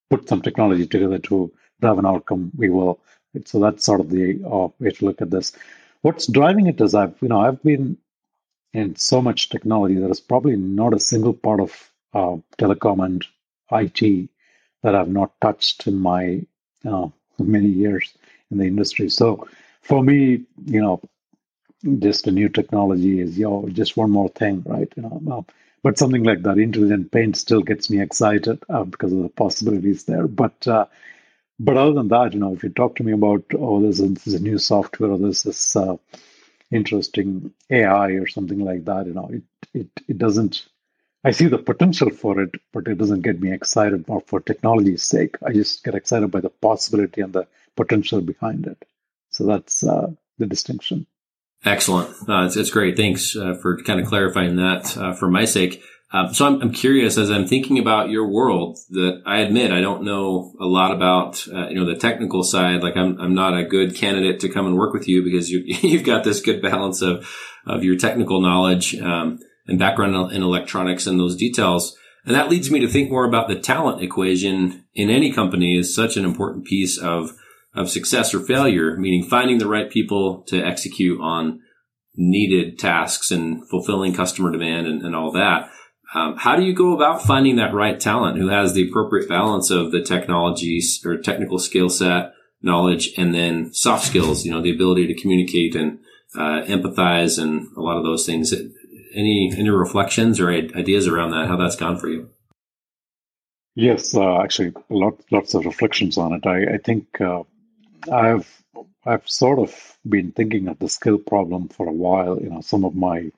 put 0.10 0.28
some 0.28 0.42
technology 0.42 0.88
together 0.88 1.20
to 1.20 1.52
drive 1.80 2.00
an 2.00 2.06
outcome, 2.06 2.52
we 2.58 2.70
will. 2.70 3.00
So 3.46 3.60
that's 3.60 3.86
sort 3.86 4.02
of 4.02 4.10
the 4.10 4.44
uh, 4.44 4.70
way 4.80 4.92
to 4.92 5.06
look 5.06 5.22
at 5.22 5.30
this. 5.30 5.54
What's 6.02 6.28
driving 6.28 6.68
it 6.68 6.82
is 6.82 6.96
I've 6.96 7.16
you 7.22 7.28
know 7.28 7.40
I've 7.40 7.62
been 7.62 7.98
in 8.74 8.96
so 8.96 9.22
much 9.22 9.50
technology 9.50 9.96
there 9.96 10.12
is 10.12 10.20
probably 10.20 10.56
not 10.56 10.94
a 10.94 11.00
single 11.00 11.34
part 11.34 11.60
of 11.60 11.92
uh, 12.14 12.38
telecom 12.58 13.06
and 13.06 13.26
IT 13.72 14.30
that 14.84 14.96
I've 14.96 15.10
not 15.10 15.40
touched 15.42 15.88
in 15.88 15.96
my 15.96 16.42
uh, 16.86 17.08
many 17.38 17.68
years 17.68 18.12
in 18.50 18.58
the 18.58 18.66
industry. 18.66 19.10
So 19.10 19.48
for 19.82 20.04
me, 20.04 20.44
you 20.66 20.82
know, 20.82 21.02
just 22.00 22.28
a 22.28 22.32
new 22.32 22.50
technology 22.50 23.20
is 23.20 23.38
you 23.38 23.46
know, 23.46 23.70
just 23.72 23.98
one 23.98 24.12
more 24.12 24.30
thing, 24.30 24.64
right? 24.66 24.92
You 24.96 25.04
know, 25.04 25.46
but 25.84 25.98
something 25.98 26.24
like 26.24 26.44
that, 26.44 26.58
intelligent 26.58 27.12
paint, 27.12 27.38
still 27.38 27.62
gets 27.62 27.90
me 27.90 28.02
excited 28.02 28.62
uh, 28.70 28.84
because 28.84 29.14
of 29.14 29.24
the 29.24 29.30
possibilities 29.30 30.04
there. 30.06 30.28
But 30.28 30.68
uh, 30.68 30.86
but 31.60 31.78
other 31.78 31.94
than 31.94 32.10
that, 32.10 32.34
you 32.34 32.40
know, 32.42 32.54
if 32.54 32.64
you 32.64 32.70
talk 32.70 32.96
to 32.98 33.04
me 33.04 33.14
about 33.14 33.46
oh, 33.58 33.82
there's 33.82 34.02
a, 34.02 34.06
a 34.36 34.40
new 34.40 34.60
software 34.60 35.12
or 35.12 35.20
there's 35.20 35.44
this 35.44 35.76
uh, 35.76 35.98
interesting 36.72 37.54
AI 37.72 38.10
or 38.12 38.28
something 38.28 38.60
like 38.60 38.86
that, 38.86 39.08
you 39.08 39.16
know, 39.16 39.30
it 39.34 39.44
it 39.74 39.90
it 40.08 40.18
doesn't. 40.20 40.68
I 41.26 41.32
see 41.32 41.48
the 41.48 41.60
potential 41.60 42.12
for 42.12 42.42
it, 42.42 42.56
but 42.74 42.88
it 42.88 42.98
doesn't 42.98 43.22
get 43.24 43.42
me 43.42 43.54
excited 43.54 44.08
for 44.28 44.42
technology's 44.42 45.04
sake. 45.04 45.38
I 45.46 45.54
just 45.54 45.84
get 45.84 45.96
excited 45.96 46.30
by 46.32 46.42
the 46.42 46.50
possibility 46.50 47.22
and 47.22 47.34
the 47.34 47.48
potential 47.78 48.22
behind 48.22 48.68
it. 48.68 48.86
So 49.40 49.46
that's 49.46 49.86
uh, 49.86 50.12
the 50.38 50.46
distinction. 50.46 51.08
Excellent. 51.64 52.10
Uh, 52.28 52.44
it's, 52.44 52.58
it's, 52.58 52.70
great. 52.70 52.98
Thanks 52.98 53.38
uh, 53.38 53.54
for 53.62 53.82
kind 53.84 54.02
of 54.02 54.06
clarifying 54.06 54.58
that 54.58 54.98
uh, 54.98 55.14
for 55.14 55.32
my 55.32 55.46
sake. 55.46 55.82
Um, 56.12 56.34
so 56.34 56.46
I'm, 56.46 56.62
I'm, 56.62 56.74
curious 56.74 57.18
as 57.18 57.32
I'm 57.32 57.48
thinking 57.48 57.80
about 57.80 58.10
your 58.10 58.28
world 58.28 58.80
that 58.90 59.22
I 59.26 59.40
admit 59.40 59.72
I 59.72 59.80
don't 59.80 60.04
know 60.04 60.54
a 60.60 60.66
lot 60.66 60.92
about, 60.92 61.48
uh, 61.48 61.70
you 61.70 61.76
know, 61.76 61.86
the 61.86 61.96
technical 61.96 62.44
side. 62.44 62.84
Like 62.84 62.98
I'm, 62.98 63.18
I'm 63.18 63.34
not 63.34 63.58
a 63.58 63.64
good 63.64 63.96
candidate 63.96 64.42
to 64.42 64.50
come 64.50 64.66
and 64.66 64.78
work 64.78 64.94
with 64.94 65.08
you 65.08 65.24
because 65.24 65.50
you, 65.50 65.60
you've 65.66 66.04
got 66.04 66.26
this 66.26 66.42
good 66.42 66.62
balance 66.62 67.02
of, 67.02 67.26
of 67.66 67.86
your 67.86 67.96
technical 67.96 68.42
knowledge, 68.42 68.94
um, 69.00 69.40
and 69.68 69.80
background 69.80 70.34
in 70.34 70.44
electronics 70.44 71.08
and 71.08 71.18
those 71.18 71.38
details. 71.38 71.96
And 72.26 72.36
that 72.36 72.50
leads 72.50 72.70
me 72.70 72.82
to 72.82 72.90
think 72.90 73.10
more 73.10 73.24
about 73.24 73.48
the 73.48 73.58
talent 73.58 74.04
equation 74.04 74.84
in 74.94 75.10
any 75.10 75.32
company 75.32 75.78
is 75.78 75.96
such 75.96 76.18
an 76.18 76.26
important 76.26 76.66
piece 76.66 76.98
of 76.98 77.32
of 77.76 77.90
success 77.90 78.34
or 78.34 78.40
failure, 78.40 78.98
meaning 78.98 79.24
finding 79.24 79.58
the 79.58 79.68
right 79.68 79.90
people 79.90 80.44
to 80.48 80.62
execute 80.62 81.20
on 81.22 81.62
needed 82.16 82.78
tasks 82.78 83.32
and 83.32 83.68
fulfilling 83.70 84.14
customer 84.14 84.52
demand 84.52 84.88
and, 84.88 85.02
and 85.04 85.16
all 85.16 85.32
that. 85.32 85.70
Um, 86.14 86.36
how 86.38 86.56
do 86.56 86.64
you 86.64 86.74
go 86.74 86.96
about 86.96 87.22
finding 87.22 87.58
that 87.58 87.74
right 87.74 88.00
talent 88.00 88.38
who 88.38 88.48
has 88.48 88.74
the 88.74 88.88
appropriate 88.88 89.30
balance 89.30 89.70
of 89.70 89.92
the 89.92 90.02
technologies 90.02 91.00
or 91.06 91.18
technical 91.18 91.60
skill 91.60 91.88
set, 91.90 92.34
knowledge, 92.62 93.12
and 93.16 93.34
then 93.34 93.72
soft 93.74 94.08
skills, 94.08 94.44
you 94.44 94.52
know, 94.52 94.62
the 94.62 94.74
ability 94.74 95.06
to 95.08 95.22
communicate 95.22 95.76
and 95.76 96.00
uh, 96.36 96.64
empathize 96.66 97.42
and 97.42 97.68
a 97.78 97.82
lot 97.82 97.98
of 97.98 98.04
those 98.04 98.26
things. 98.26 98.52
Any, 99.14 99.52
any 99.56 99.70
reflections 99.70 100.40
or 100.40 100.50
ideas 100.50 101.08
around 101.08 101.32
that, 101.32 101.48
how 101.48 101.58
that's 101.58 101.76
gone 101.76 101.98
for 101.98 102.10
you? 102.10 102.30
Yes, 103.76 104.16
uh, 104.16 104.42
actually, 104.42 104.74
lot, 104.90 105.20
lots 105.32 105.54
of 105.54 105.66
reflections 105.66 106.18
on 106.18 106.34
it. 106.34 106.46
I, 106.46 106.76
I 106.76 106.78
think 106.80 107.22
uh, 107.22 107.44
I've 108.12 108.64
I've 109.06 109.28
sort 109.30 109.60
of 109.60 109.98
been 110.08 110.32
thinking 110.32 110.68
of 110.68 110.80
the 110.80 110.90
skill 110.90 111.18
problem 111.18 111.70
for 111.70 111.88
a 111.88 111.92
while. 111.92 112.40
You 112.42 112.50
know, 112.50 112.62
some 112.62 112.86
of 112.86 112.96
my 112.96 113.32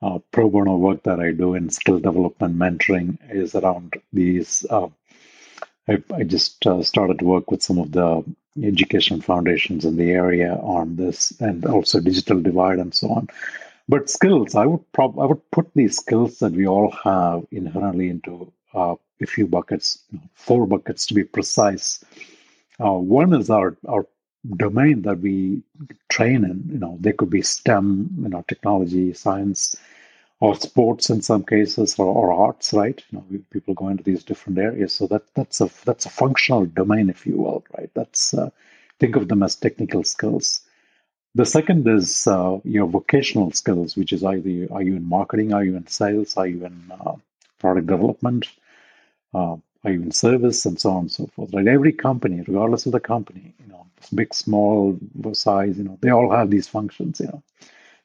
uh, 0.00 0.18
pro 0.30 0.48
bono 0.48 0.76
work 0.76 1.02
that 1.04 1.20
I 1.20 1.32
do 1.32 1.54
in 1.54 1.70
skill 1.70 1.98
development 1.98 2.56
mentoring 2.56 3.18
is 3.30 3.54
around 3.54 3.94
these 4.12 4.66
uh, 4.68 4.88
I, 5.88 6.02
I 6.14 6.22
just 6.24 6.64
uh, 6.66 6.82
started 6.82 7.18
to 7.18 7.24
work 7.24 7.50
with 7.50 7.62
some 7.62 7.78
of 7.78 7.92
the 7.92 8.24
education 8.62 9.20
foundations 9.20 9.84
in 9.84 9.96
the 9.96 10.10
area 10.10 10.54
on 10.54 10.96
this, 10.96 11.32
and 11.40 11.64
also 11.64 12.00
digital 12.00 12.40
divide 12.40 12.78
and 12.78 12.94
so 12.94 13.10
on. 13.10 13.28
But 13.88 14.10
skills, 14.10 14.54
I 14.54 14.66
would 14.66 14.90
prob- 14.92 15.18
I 15.18 15.26
would 15.26 15.50
put 15.50 15.70
these 15.74 15.96
skills 15.96 16.38
that 16.38 16.52
we 16.52 16.66
all 16.66 16.90
have 17.04 17.46
inherently 17.50 18.10
into 18.10 18.52
uh, 18.72 18.94
a 19.20 19.26
few 19.26 19.46
buckets, 19.46 19.98
four 20.34 20.66
buckets 20.66 21.06
to 21.06 21.14
be 21.14 21.24
precise. 21.24 22.04
Uh, 22.84 22.92
one 22.92 23.32
is 23.34 23.50
our 23.50 23.76
our 23.88 24.06
domain 24.56 25.02
that 25.02 25.20
we 25.20 25.62
train 26.08 26.44
in. 26.44 26.68
You 26.72 26.78
know, 26.78 26.96
they 27.00 27.12
could 27.12 27.30
be 27.30 27.42
STEM, 27.42 28.10
you 28.22 28.28
know, 28.28 28.44
technology, 28.48 29.12
science, 29.12 29.76
or 30.40 30.54
sports 30.56 31.10
in 31.10 31.22
some 31.22 31.44
cases, 31.44 31.98
or, 31.98 32.06
or 32.06 32.32
arts. 32.32 32.72
Right? 32.72 33.02
You 33.10 33.18
know, 33.18 33.24
people 33.50 33.74
go 33.74 33.88
into 33.88 34.02
these 34.02 34.24
different 34.24 34.58
areas. 34.58 34.92
So 34.92 35.06
that 35.08 35.22
that's 35.34 35.60
a 35.60 35.70
that's 35.84 36.06
a 36.06 36.10
functional 36.10 36.66
domain, 36.66 37.10
if 37.10 37.26
you 37.26 37.36
will. 37.36 37.64
Right? 37.76 37.90
That's 37.94 38.34
uh, 38.34 38.50
think 38.98 39.16
of 39.16 39.28
them 39.28 39.42
as 39.42 39.54
technical 39.54 40.04
skills. 40.04 40.62
The 41.34 41.46
second 41.46 41.88
is 41.88 42.26
uh, 42.26 42.58
your 42.62 42.86
vocational 42.86 43.52
skills, 43.52 43.96
which 43.96 44.12
is 44.12 44.22
either 44.22 44.68
are 44.70 44.82
you 44.82 44.96
in 44.96 45.08
marketing, 45.08 45.54
are 45.54 45.64
you 45.64 45.76
in 45.76 45.86
sales, 45.86 46.36
are 46.36 46.46
you 46.46 46.66
in 46.66 46.92
uh, 46.92 47.14
product 47.58 47.86
development, 47.86 48.48
uh, 49.32 49.56
you 49.90 50.02
in 50.02 50.12
service, 50.12 50.64
and 50.66 50.80
so 50.80 50.90
on 50.90 51.00
and 51.00 51.12
so 51.12 51.26
forth. 51.26 51.52
Right? 51.52 51.66
Every 51.66 51.92
company, 51.92 52.42
regardless 52.46 52.86
of 52.86 52.92
the 52.92 53.00
company, 53.00 53.54
you 53.60 53.72
know, 53.72 53.86
big, 54.14 54.34
small, 54.34 54.98
size, 55.32 55.78
you 55.78 55.84
know, 55.84 55.98
they 56.00 56.10
all 56.10 56.30
have 56.30 56.50
these 56.50 56.68
functions. 56.68 57.20
You 57.20 57.26
know, 57.26 57.42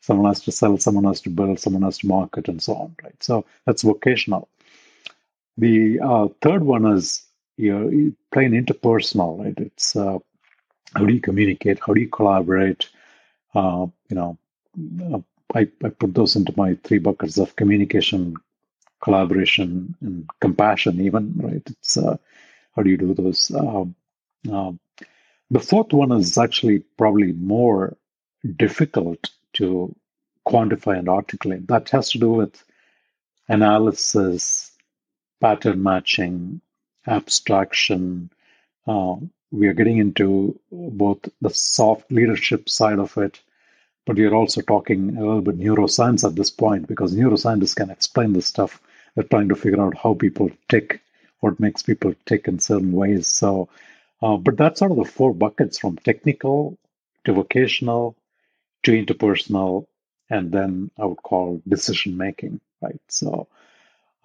someone 0.02 0.28
has 0.28 0.42
to 0.42 0.52
sell, 0.52 0.78
someone 0.78 1.06
has 1.06 1.22
to 1.22 1.30
build, 1.30 1.60
someone 1.60 1.84
has 1.84 2.00
to 2.00 2.08
market, 2.08 2.48
and 2.48 2.62
so 2.62 2.76
on. 2.76 2.96
Right? 3.04 3.22
So 3.22 3.46
that's 3.66 3.84
vocational. 3.84 4.50
The 5.58 6.00
uh, 6.00 6.28
third 6.42 6.64
one 6.64 6.86
is 6.86 7.24
you're 7.58 7.90
plain 8.32 8.52
interpersonal. 8.52 9.44
Right? 9.44 9.58
It's 9.58 9.96
uh, 9.96 10.20
how 10.96 11.06
do 11.06 11.14
you 11.14 11.22
communicate? 11.22 11.80
How 11.86 11.94
do 11.94 12.02
you 12.02 12.10
collaborate? 12.10 12.90
Uh, 13.54 13.88
you 14.10 14.16
know, 14.16 14.38
uh, 15.14 15.20
I, 15.54 15.68
I 15.84 15.90
put 15.90 16.14
those 16.14 16.36
into 16.36 16.54
my 16.58 16.78
three 16.84 17.00
buckets 17.00 17.38
of 17.38 17.56
communication, 17.56 18.36
collaboration, 19.02 19.96
and 20.02 20.30
compassion. 20.40 21.02
Even 21.02 21.34
right, 21.38 21.62
it's 21.66 21.98
uh, 21.98 22.18
how 22.76 22.84
do 22.84 22.90
you 22.90 22.98
do 22.98 23.14
those? 23.14 23.52
Um, 23.52 23.96
um, 24.52 24.80
the 25.50 25.60
fourth 25.60 25.94
one 25.94 26.12
is 26.12 26.38
actually 26.38 26.80
probably 26.98 27.32
more 27.32 27.98
difficult 28.56 29.30
to 29.54 29.96
quantify 30.48 30.98
and 30.98 31.10
articulate. 31.10 31.68
That 31.68 31.90
has 31.90 32.12
to 32.12 32.20
do 32.20 32.32
with 32.32 32.64
analysis, 33.48 34.72
pattern 35.42 35.84
matching, 35.84 36.62
abstraction, 37.06 38.30
uh, 38.88 39.16
we 39.52 39.68
are 39.68 39.74
getting 39.74 39.98
into 39.98 40.60
both 40.72 41.20
the 41.42 41.50
soft 41.50 42.12
leadership 42.12 42.70
side 42.70 43.00
of 43.00 43.18
it, 43.18 43.40
but 44.06 44.18
we 44.18 44.26
are 44.26 44.36
also 44.36 44.62
talking 44.62 45.16
a 45.18 45.20
little 45.20 45.42
bit 45.42 45.60
neuroscience 45.60 46.28
at 46.28 46.36
this 46.36 46.50
point 46.50 46.88
because 46.88 47.16
neuroscientists 47.16 47.76
can 47.76 47.90
explain 47.90 48.34
this 48.34 48.46
stuff. 48.46 48.82
They're 49.18 49.26
trying 49.26 49.50
to 49.50 49.56
figure 49.56 49.82
out 49.82 49.98
how 49.98 50.14
people 50.14 50.52
tick, 50.70 51.02
what 51.42 51.60
makes 51.60 51.82
people 51.82 52.14
tick 52.28 52.48
in 52.48 52.60
certain 52.60 52.94
ways. 52.94 53.28
So, 53.28 53.70
uh, 54.22 54.38
but 54.38 54.58
that's 54.58 54.80
sort 54.80 54.92
of 54.92 54.98
the 55.00 55.06
four 55.06 55.34
buckets 55.34 55.80
from 55.80 55.98
technical 55.98 56.78
to 57.26 57.34
vocational 57.34 58.16
to 58.84 58.92
interpersonal, 58.92 59.88
and 60.30 60.52
then 60.52 60.92
I 61.00 61.06
would 61.06 61.24
call 61.24 61.62
decision 61.68 62.18
making, 62.18 62.62
right? 62.82 63.02
So, 63.10 63.48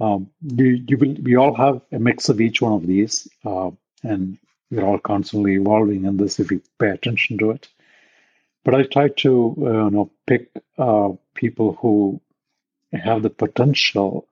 um, 0.01 0.31
you, 0.43 0.85
you 0.89 0.99
will, 0.99 1.15
we 1.23 1.37
all 1.37 1.55
have 1.55 1.83
a 1.93 1.99
mix 1.99 2.29
of 2.29 2.41
each 2.41 2.61
one 2.61 2.73
of 2.75 2.87
these, 2.87 3.29
uh, 3.47 3.71
and 4.03 4.39
we're 4.71 4.85
all 4.85 4.99
constantly 4.99 5.55
evolving 5.55 6.05
in 6.05 6.19
this 6.19 6.41
if 6.41 6.51
we 6.51 6.61
pay 6.79 6.91
attention 6.91 7.39
to 7.39 7.53
it. 7.53 7.69
But 8.65 8.75
I 8.75 8.85
try 8.85 9.09
to 9.09 9.55
uh, 9.59 9.85
you 9.87 9.91
know 9.91 10.11
pick 10.27 10.51
uh, 10.79 11.11
people 11.35 11.75
who 11.81 12.21
have 12.93 13.23
the 13.23 13.31
potential. 13.31 14.27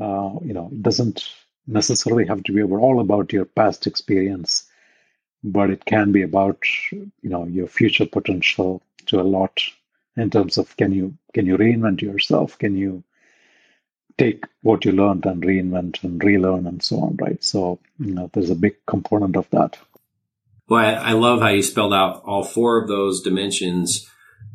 Uh, 0.00 0.38
you 0.42 0.52
know, 0.52 0.68
it 0.72 0.82
doesn't 0.82 1.28
necessarily 1.66 2.26
have 2.26 2.42
to 2.44 2.52
be 2.52 2.62
all 2.62 3.00
about 3.00 3.32
your 3.32 3.44
past 3.44 3.86
experience, 3.86 4.64
but 5.44 5.70
it 5.70 5.84
can 5.84 6.12
be 6.12 6.22
about 6.22 6.58
you 6.90 7.10
know 7.22 7.44
your 7.46 7.66
future 7.66 8.06
potential 8.06 8.82
to 9.06 9.20
a 9.20 9.22
lot 9.22 9.60
in 10.16 10.30
terms 10.30 10.58
of 10.58 10.76
can 10.76 10.92
you 10.92 11.16
can 11.32 11.46
you 11.46 11.56
reinvent 11.56 12.02
yourself? 12.02 12.58
Can 12.58 12.76
you 12.76 13.04
take 14.18 14.44
what 14.62 14.84
you 14.84 14.92
learned 14.92 15.26
and 15.26 15.42
reinvent 15.42 16.02
and 16.04 16.22
relearn 16.22 16.66
and 16.66 16.82
so 16.82 17.00
on, 17.00 17.16
right? 17.16 17.42
So, 17.42 17.78
you 17.98 18.14
know, 18.14 18.30
there's 18.32 18.50
a 18.50 18.54
big 18.54 18.74
component 18.86 19.36
of 19.36 19.48
that. 19.50 19.78
Well, 20.68 20.84
I, 20.84 20.92
I 20.92 21.12
love 21.12 21.40
how 21.40 21.48
you 21.48 21.62
spelled 21.62 21.94
out 21.94 22.22
all 22.24 22.44
four 22.44 22.80
of 22.80 22.88
those 22.88 23.22
dimensions. 23.22 24.08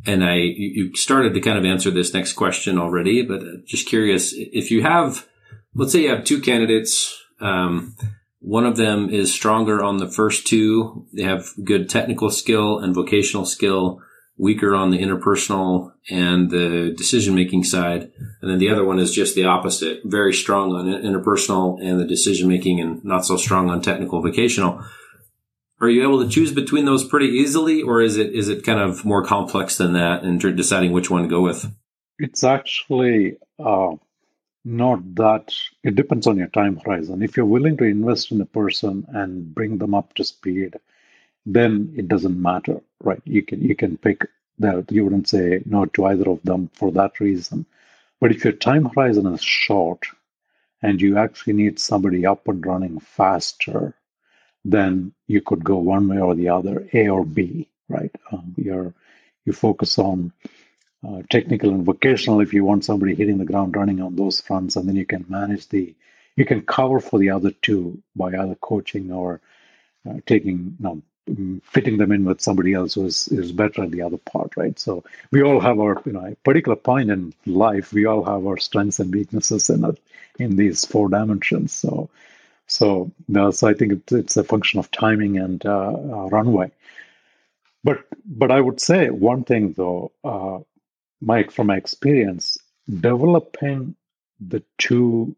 And 0.06 0.24
I, 0.24 0.36
you 0.36 0.96
started 0.96 1.34
to 1.34 1.42
kind 1.42 1.58
of 1.58 1.66
answer 1.66 1.92
this 1.92 2.14
next 2.14 2.34
question 2.34 2.78
already, 2.78 3.24
but 3.24 3.42
uh, 3.42 3.58
just 3.66 3.88
curious 3.88 4.34
if 4.34 4.72
you 4.72 4.82
have, 4.82 5.28
let's 5.76 5.92
say 5.92 6.04
you 6.04 6.10
have 6.10 6.24
two 6.24 6.42
candidates, 6.42 7.22
um, 7.42 7.96
one 8.40 8.66
of 8.66 8.78
them 8.78 9.10
is 9.10 9.34
stronger 9.34 9.84
on 9.84 9.98
the 9.98 10.10
first 10.10 10.48
two. 10.48 11.06
They 11.14 11.24
have 11.24 11.50
good 11.64 11.90
technical 11.90 12.30
skill 12.30 12.80
and 12.80 12.96
vocational 12.96 13.46
skill 13.46 14.02
weaker 14.38 14.76
on 14.76 14.92
the 14.92 15.00
interpersonal 15.00 15.92
and 16.10 16.50
the 16.52 16.94
decision 16.96 17.36
making 17.36 17.64
side. 17.64 18.12
And 18.42 18.50
then 18.50 18.60
the 18.60 18.70
other 18.70 18.86
one 18.86 19.00
is 19.00 19.14
just 19.14 19.36
the 19.36 19.46
opposite, 19.46 20.02
very 20.06 20.32
strong 20.32 20.74
on 20.74 20.86
interpersonal 20.86 21.82
and 21.84 22.00
the 22.00 22.06
decision 22.06 22.48
making 22.48 22.80
and 22.80 23.04
not 23.04 23.26
so 23.26 23.36
strong 23.36 23.70
on 23.70 23.82
technical 23.82 24.22
vocational. 24.22 24.84
Are 25.80 25.90
you 25.90 26.04
able 26.04 26.24
to 26.24 26.30
choose 26.30 26.52
between 26.52 26.86
those 26.86 27.04
pretty 27.04 27.28
easily 27.28 27.84
or 27.84 28.02
is 28.02 28.18
it, 28.18 28.34
is 28.34 28.50
it 28.50 28.66
kind 28.66 28.80
of 28.80 29.06
more 29.06 29.24
complex 29.24 29.78
than 29.78 29.94
that 29.94 30.24
in 30.24 30.40
deciding 30.40 30.92
which 30.92 31.10
one 31.10 31.24
to 31.24 31.30
go 31.30 31.42
with? 31.42 31.72
It's 32.18 32.44
actually, 32.44 33.38
uh, 33.60 33.96
not 34.68 35.16
that 35.16 35.54
it 35.84 35.96
depends 35.96 36.28
on 36.28 36.38
your 36.38 36.48
time 36.48 36.78
horizon. 36.78 37.24
If 37.24 37.38
you're 37.38 37.46
willing 37.46 37.78
to 37.78 37.86
invest 37.86 38.32
in 38.32 38.42
a 38.42 38.46
person 38.46 39.06
and 39.10 39.56
bring 39.56 39.78
them 39.78 39.94
up 39.94 40.14
to 40.16 40.26
speed, 40.26 40.76
then 41.46 41.94
it 41.96 42.10
doesn't 42.10 42.42
matter, 42.42 42.82
right? 43.02 43.22
You 43.24 43.42
can 43.44 43.62
you 43.62 43.76
can 43.76 43.98
pick 43.98 44.28
that. 44.60 44.92
You 44.92 45.06
wouldn't 45.06 45.30
say 45.30 45.62
no 45.66 45.86
to 45.86 46.06
either 46.08 46.30
of 46.30 46.44
them 46.44 46.70
for 46.74 46.92
that 46.92 47.22
reason. 47.22 47.66
But 48.20 48.32
if 48.32 48.44
your 48.44 48.54
time 48.54 48.86
horizon 48.86 49.26
is 49.28 49.42
short 49.42 50.06
and 50.82 51.02
you 51.02 51.18
actually 51.18 51.54
need 51.54 51.80
somebody 51.80 52.26
up 52.26 52.48
and 52.50 52.66
running 52.66 53.00
faster, 53.00 53.94
then 54.72 55.14
you 55.28 55.42
could 55.42 55.64
go 55.64 55.78
one 55.78 56.08
way 56.08 56.20
or 56.20 56.36
the 56.36 56.50
other, 56.50 56.88
A 56.94 57.10
or 57.10 57.26
B, 57.26 57.68
right? 57.88 58.14
Um, 58.32 58.54
you're 58.58 58.94
you 59.46 59.54
focus 59.54 59.98
on 59.98 60.34
uh, 61.08 61.22
technical 61.30 61.70
and 61.70 61.86
vocational 61.86 62.42
if 62.42 62.54
you 62.54 62.66
want 62.66 62.84
somebody 62.84 63.16
hitting 63.16 63.38
the 63.38 63.46
ground 63.46 63.76
running 63.76 64.02
on 64.02 64.16
those 64.16 64.42
fronts, 64.42 64.76
and 64.76 64.88
then 64.88 64.96
you 64.96 65.06
can 65.06 65.26
manage 65.30 65.70
the 65.70 65.96
you 66.36 66.46
can 66.46 66.62
cover 66.62 67.00
for 67.00 67.18
the 67.18 67.32
other 67.32 67.52
two 67.52 68.02
by 68.16 68.28
either 68.28 68.56
coaching 68.56 69.12
or 69.12 69.42
uh, 70.08 70.16
taking 70.26 70.76
you 70.80 70.84
know, 70.84 71.02
fitting 71.64 71.98
them 71.98 72.12
in 72.12 72.26
with 72.26 72.42
somebody 72.42 72.74
else 72.74 72.94
who 72.94 73.06
is, 73.06 73.28
is 73.30 73.52
better 73.52 73.84
at 73.84 73.92
the 73.92 74.02
other 74.02 74.18
part, 74.18 74.56
right? 74.56 74.78
So 74.80 75.04
we 75.32 75.42
all 75.44 75.60
have 75.60 75.80
our, 75.80 76.02
you 76.06 76.14
know, 76.14 76.26
a 76.26 76.36
particular 76.36 76.76
point 76.76 77.10
in 77.10 77.34
life, 77.46 77.92
we 77.92 78.06
all 78.06 78.24
have 78.24 78.46
our 78.46 78.58
strengths 78.58 79.00
and 79.00 79.14
weaknesses 79.14 79.70
in 79.70 79.84
it, 79.84 80.00
in 80.40 80.56
these 80.56 80.86
four 80.86 81.10
dimensions. 81.10 81.74
So, 81.74 82.10
so, 82.68 83.12
so 83.52 83.68
I 83.68 83.74
think 83.74 83.94
it, 83.94 84.12
it's 84.12 84.38
a 84.38 84.44
function 84.44 84.80
of 84.80 84.92
timing 84.92 85.38
and 85.38 85.66
uh, 85.66 85.94
uh, 85.94 86.28
runway. 86.30 86.72
But, 87.84 88.06
but 88.26 88.52
I 88.52 88.60
would 88.62 88.80
say 88.80 89.10
one 89.10 89.44
thing 89.44 89.74
though, 89.74 90.12
uh, 90.24 90.60
Mike, 91.22 91.52
from 91.52 91.68
my 91.68 91.78
experience, 91.78 92.58
developing 92.90 93.96
the 94.40 94.64
two 94.78 95.36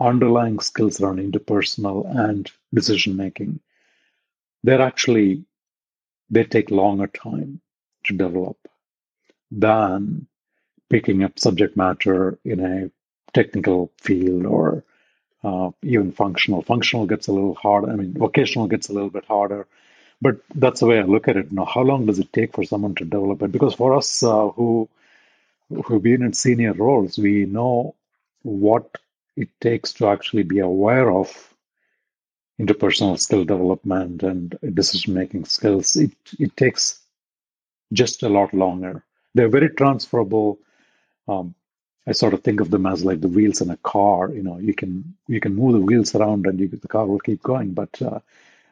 underlying 0.00 0.58
skills 0.60 1.00
around 1.00 1.18
interpersonal 1.18 2.08
and 2.26 2.50
decision 2.72 3.16
making 3.16 3.60
they're 4.62 4.80
actually 4.82 5.44
they 6.30 6.44
take 6.44 6.70
longer 6.70 7.06
time 7.06 7.60
to 8.04 8.16
develop 8.16 8.56
than 9.50 10.26
picking 10.88 11.22
up 11.22 11.38
subject 11.38 11.76
matter 11.76 12.38
in 12.44 12.60
a 12.60 12.90
technical 13.32 13.92
field 13.98 14.46
or 14.46 14.84
uh, 15.42 15.70
even 15.82 16.12
functional. 16.12 16.62
Functional 16.62 17.06
gets 17.06 17.28
a 17.28 17.32
little 17.32 17.54
harder. 17.54 17.90
I 17.90 17.96
mean, 17.96 18.14
vocational 18.14 18.68
gets 18.68 18.88
a 18.88 18.92
little 18.92 19.10
bit 19.10 19.24
harder. 19.24 19.66
But 20.22 20.36
that's 20.54 20.80
the 20.80 20.86
way 20.86 20.98
I 20.98 21.02
look 21.02 21.28
at 21.28 21.36
it. 21.36 21.50
Know, 21.50 21.64
how 21.64 21.80
long 21.80 22.06
does 22.06 22.18
it 22.18 22.32
take 22.32 22.54
for 22.54 22.64
someone 22.64 22.94
to 22.96 23.04
develop 23.04 23.42
it? 23.42 23.52
Because 23.52 23.74
for 23.74 23.96
us 23.96 24.22
uh, 24.22 24.48
who 24.48 24.88
who've 25.84 26.02
been 26.02 26.22
in 26.22 26.32
senior 26.32 26.74
roles, 26.74 27.16
we 27.16 27.46
know 27.46 27.94
what 28.42 28.98
it 29.36 29.48
takes 29.60 29.92
to 29.94 30.08
actually 30.08 30.42
be 30.42 30.58
aware 30.58 31.10
of 31.10 31.50
interpersonal 32.60 33.18
skill 33.18 33.44
development 33.44 34.22
and 34.22 34.58
decision 34.74 35.14
making 35.14 35.44
skills, 35.46 35.96
it, 35.96 36.10
it 36.38 36.54
takes 36.56 37.00
just 37.92 38.22
a 38.22 38.28
lot 38.28 38.52
longer. 38.52 39.02
They're 39.34 39.48
very 39.48 39.70
transferable. 39.70 40.58
Um, 41.26 41.54
I 42.06 42.12
sort 42.12 42.34
of 42.34 42.42
think 42.42 42.60
of 42.60 42.70
them 42.70 42.86
as 42.86 43.04
like 43.04 43.20
the 43.20 43.28
wheels 43.28 43.60
in 43.60 43.70
a 43.70 43.76
car. 43.78 44.30
You 44.30 44.42
know, 44.42 44.58
you 44.58 44.74
can 44.74 45.14
you 45.28 45.40
can 45.40 45.54
move 45.54 45.74
the 45.74 45.80
wheels 45.80 46.14
around 46.14 46.46
and 46.46 46.58
you, 46.58 46.68
the 46.68 46.88
car 46.88 47.06
will 47.06 47.20
keep 47.20 47.42
going. 47.42 47.72
But 47.72 48.00
uh, 48.00 48.20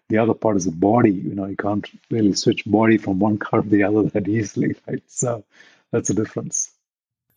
the 0.09 0.19
other 0.19 0.35
part 0.35 0.57
is 0.57 0.65
the 0.65 0.73
body. 0.73 1.13
You 1.13 1.35
know, 1.35 1.47
you 1.47 1.57
can't 1.57 1.87
really 2.11 2.33
switch 2.33 2.65
body 2.65 2.97
from 2.99 3.19
one 3.19 3.39
car 3.47 3.63
to 3.63 3.69
the 3.69 3.85
other 3.85 4.03
that 4.05 4.29
easily, 4.29 4.77
right? 4.87 5.03
So 5.09 5.45
that's 5.91 6.11
a 6.11 6.15
difference. 6.15 6.71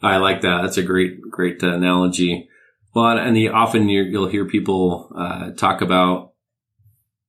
I 0.01 0.17
like 0.17 0.41
that. 0.41 0.61
That's 0.63 0.77
a 0.77 0.83
great 0.83 1.21
great 1.21 1.63
uh, 1.63 1.73
analogy. 1.73 2.49
Well, 2.93 3.17
and 3.17 3.35
the, 3.35 3.49
often 3.49 3.87
you 3.87 4.19
will 4.19 4.27
hear 4.27 4.45
people 4.45 5.11
uh, 5.15 5.51
talk 5.51 5.81
about 5.81 6.33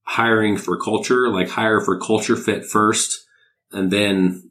hiring 0.03 0.57
for 0.57 0.77
culture, 0.77 1.29
like 1.29 1.48
hire 1.48 1.81
for 1.81 2.01
culture 2.01 2.37
fit 2.37 2.64
first, 2.64 3.27
and 3.70 3.90
then 3.90 4.48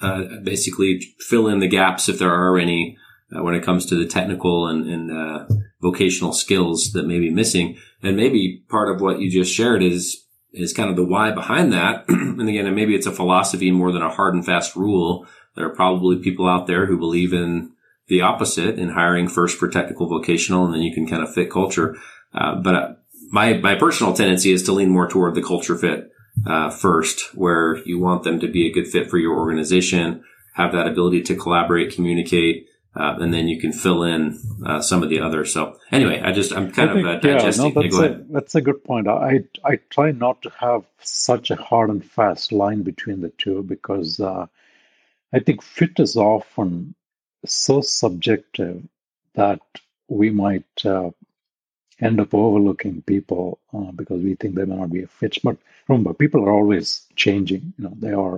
uh, 0.00 0.24
basically 0.42 1.00
fill 1.20 1.48
in 1.48 1.60
the 1.60 1.68
gaps 1.68 2.08
if 2.08 2.18
there 2.18 2.34
are 2.34 2.58
any 2.58 2.98
uh, 3.34 3.42
when 3.42 3.54
it 3.54 3.64
comes 3.64 3.86
to 3.86 3.96
the 3.96 4.06
technical 4.06 4.66
and, 4.68 4.88
and 4.88 5.10
uh, 5.10 5.46
vocational 5.80 6.32
skills 6.32 6.92
that 6.92 7.06
may 7.06 7.18
be 7.18 7.30
missing. 7.30 7.76
And 8.02 8.16
maybe 8.16 8.64
part 8.68 8.94
of 8.94 9.00
what 9.00 9.20
you 9.20 9.30
just 9.30 9.54
shared 9.54 9.82
is 9.82 10.24
is 10.52 10.72
kind 10.72 10.88
of 10.88 10.96
the 10.96 11.04
why 11.04 11.32
behind 11.32 11.72
that. 11.72 12.04
and 12.08 12.48
again, 12.48 12.74
maybe 12.74 12.94
it's 12.94 13.06
a 13.06 13.12
philosophy 13.12 13.70
more 13.70 13.92
than 13.92 14.02
a 14.02 14.08
hard 14.08 14.34
and 14.34 14.44
fast 14.44 14.74
rule. 14.74 15.26
There 15.54 15.66
are 15.66 15.74
probably 15.74 16.16
people 16.16 16.48
out 16.48 16.66
there 16.66 16.86
who 16.86 16.98
believe 16.98 17.34
in 17.34 17.72
the 18.08 18.22
opposite 18.22 18.78
in 18.78 18.90
hiring 18.90 19.28
first 19.28 19.58
for 19.58 19.68
technical 19.68 20.08
vocational, 20.08 20.64
and 20.64 20.72
then 20.72 20.82
you 20.82 20.94
can 20.94 21.06
kind 21.06 21.22
of 21.22 21.34
fit 21.34 21.50
culture. 21.50 21.96
Uh, 22.32 22.56
but 22.56 22.74
uh, 22.74 22.92
my 23.30 23.54
my 23.54 23.74
personal 23.74 24.14
tendency 24.14 24.52
is 24.52 24.62
to 24.64 24.72
lean 24.72 24.90
more 24.90 25.08
toward 25.08 25.34
the 25.34 25.42
culture 25.42 25.76
fit 25.76 26.10
uh, 26.46 26.70
first, 26.70 27.34
where 27.34 27.76
you 27.84 27.98
want 27.98 28.22
them 28.22 28.40
to 28.40 28.48
be 28.48 28.66
a 28.66 28.72
good 28.72 28.86
fit 28.86 29.10
for 29.10 29.18
your 29.18 29.36
organization, 29.36 30.22
have 30.54 30.72
that 30.72 30.86
ability 30.86 31.22
to 31.22 31.36
collaborate, 31.36 31.94
communicate, 31.94 32.66
uh, 32.96 33.16
and 33.20 33.32
then 33.32 33.46
you 33.48 33.60
can 33.60 33.72
fill 33.72 34.02
in 34.02 34.38
uh, 34.64 34.80
some 34.80 35.02
of 35.02 35.10
the 35.10 35.20
others. 35.20 35.52
So 35.52 35.78
anyway, 35.92 36.20
I 36.22 36.32
just 36.32 36.52
I'm 36.52 36.72
kind 36.72 36.92
think, 36.92 37.06
of 37.06 37.16
uh, 37.16 37.20
digesting. 37.20 37.66
Yeah, 37.66 37.72
no, 37.74 37.82
that's, 37.82 37.98
a, 37.98 38.24
that's 38.30 38.54
a 38.54 38.60
good 38.60 38.82
point. 38.84 39.08
I 39.08 39.44
I 39.64 39.76
try 39.90 40.12
not 40.12 40.42
to 40.42 40.50
have 40.58 40.84
such 41.00 41.50
a 41.50 41.56
hard 41.56 41.90
and 41.90 42.04
fast 42.04 42.52
line 42.52 42.82
between 42.82 43.20
the 43.20 43.28
two 43.30 43.62
because 43.62 44.18
uh, 44.20 44.46
I 45.32 45.40
think 45.40 45.62
fit 45.62 45.98
is 45.98 46.16
often 46.16 46.94
so 47.44 47.80
subjective 47.80 48.82
that 49.34 49.60
we 50.08 50.30
might 50.30 50.84
uh, 50.84 51.10
end 52.00 52.20
up 52.20 52.32
overlooking 52.34 53.02
people 53.02 53.58
uh, 53.74 53.92
because 53.92 54.22
we 54.22 54.34
think 54.34 54.54
they 54.54 54.64
may 54.64 54.76
not 54.76 54.90
be 54.90 55.02
a 55.02 55.06
fit. 55.06 55.38
But 55.42 55.58
remember, 55.88 56.14
people 56.14 56.44
are 56.44 56.52
always 56.52 57.06
changing. 57.14 57.74
You 57.76 57.84
know, 57.84 57.94
they 57.98 58.12
are 58.12 58.36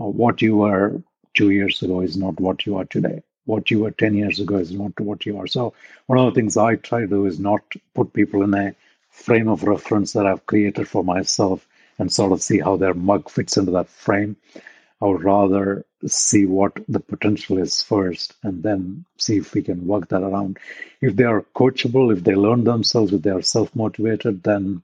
uh, 0.00 0.08
what 0.08 0.40
you 0.40 0.56
were 0.56 1.02
two 1.34 1.50
years 1.50 1.82
ago 1.82 2.00
is 2.00 2.16
not 2.16 2.40
what 2.40 2.64
you 2.66 2.76
are 2.76 2.84
today. 2.84 3.22
What 3.44 3.70
you 3.70 3.80
were 3.80 3.90
ten 3.90 4.14
years 4.14 4.40
ago 4.40 4.56
is 4.56 4.72
not 4.72 4.98
what 5.00 5.26
you 5.26 5.38
are. 5.38 5.46
So 5.46 5.74
one 6.06 6.18
of 6.18 6.26
the 6.26 6.38
things 6.40 6.56
I 6.56 6.76
try 6.76 7.00
to 7.00 7.06
do 7.06 7.26
is 7.26 7.40
not 7.40 7.62
put 7.94 8.12
people 8.12 8.42
in 8.42 8.54
a 8.54 8.74
frame 9.10 9.48
of 9.48 9.64
reference 9.64 10.12
that 10.12 10.26
I've 10.26 10.46
created 10.46 10.88
for 10.88 11.04
myself 11.04 11.66
and 11.98 12.12
sort 12.12 12.32
of 12.32 12.42
see 12.42 12.58
how 12.60 12.76
their 12.76 12.94
mug 12.94 13.28
fits 13.30 13.56
into 13.56 13.72
that 13.72 13.88
frame. 13.88 14.36
I 15.00 15.06
would 15.06 15.24
rather 15.24 15.84
see 16.06 16.46
what 16.46 16.78
the 16.88 17.00
potential 17.00 17.58
is 17.58 17.82
first 17.82 18.34
and 18.42 18.62
then 18.62 19.04
see 19.18 19.38
if 19.38 19.52
we 19.52 19.62
can 19.62 19.86
work 19.86 20.08
that 20.08 20.22
around. 20.22 20.58
If 21.00 21.16
they 21.16 21.24
are 21.24 21.44
coachable, 21.56 22.12
if 22.16 22.22
they 22.22 22.34
learn 22.36 22.64
themselves, 22.64 23.12
if 23.12 23.22
they 23.22 23.30
are 23.30 23.42
self 23.42 23.74
motivated, 23.74 24.42
then 24.44 24.82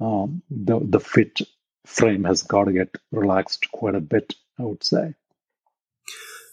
um, 0.00 0.42
the, 0.50 0.78
the 0.80 1.00
fit 1.00 1.40
frame 1.86 2.24
has 2.24 2.42
got 2.42 2.64
to 2.64 2.72
get 2.72 2.94
relaxed 3.10 3.70
quite 3.72 3.94
a 3.94 4.00
bit, 4.00 4.34
I 4.58 4.64
would 4.64 4.84
say. 4.84 5.14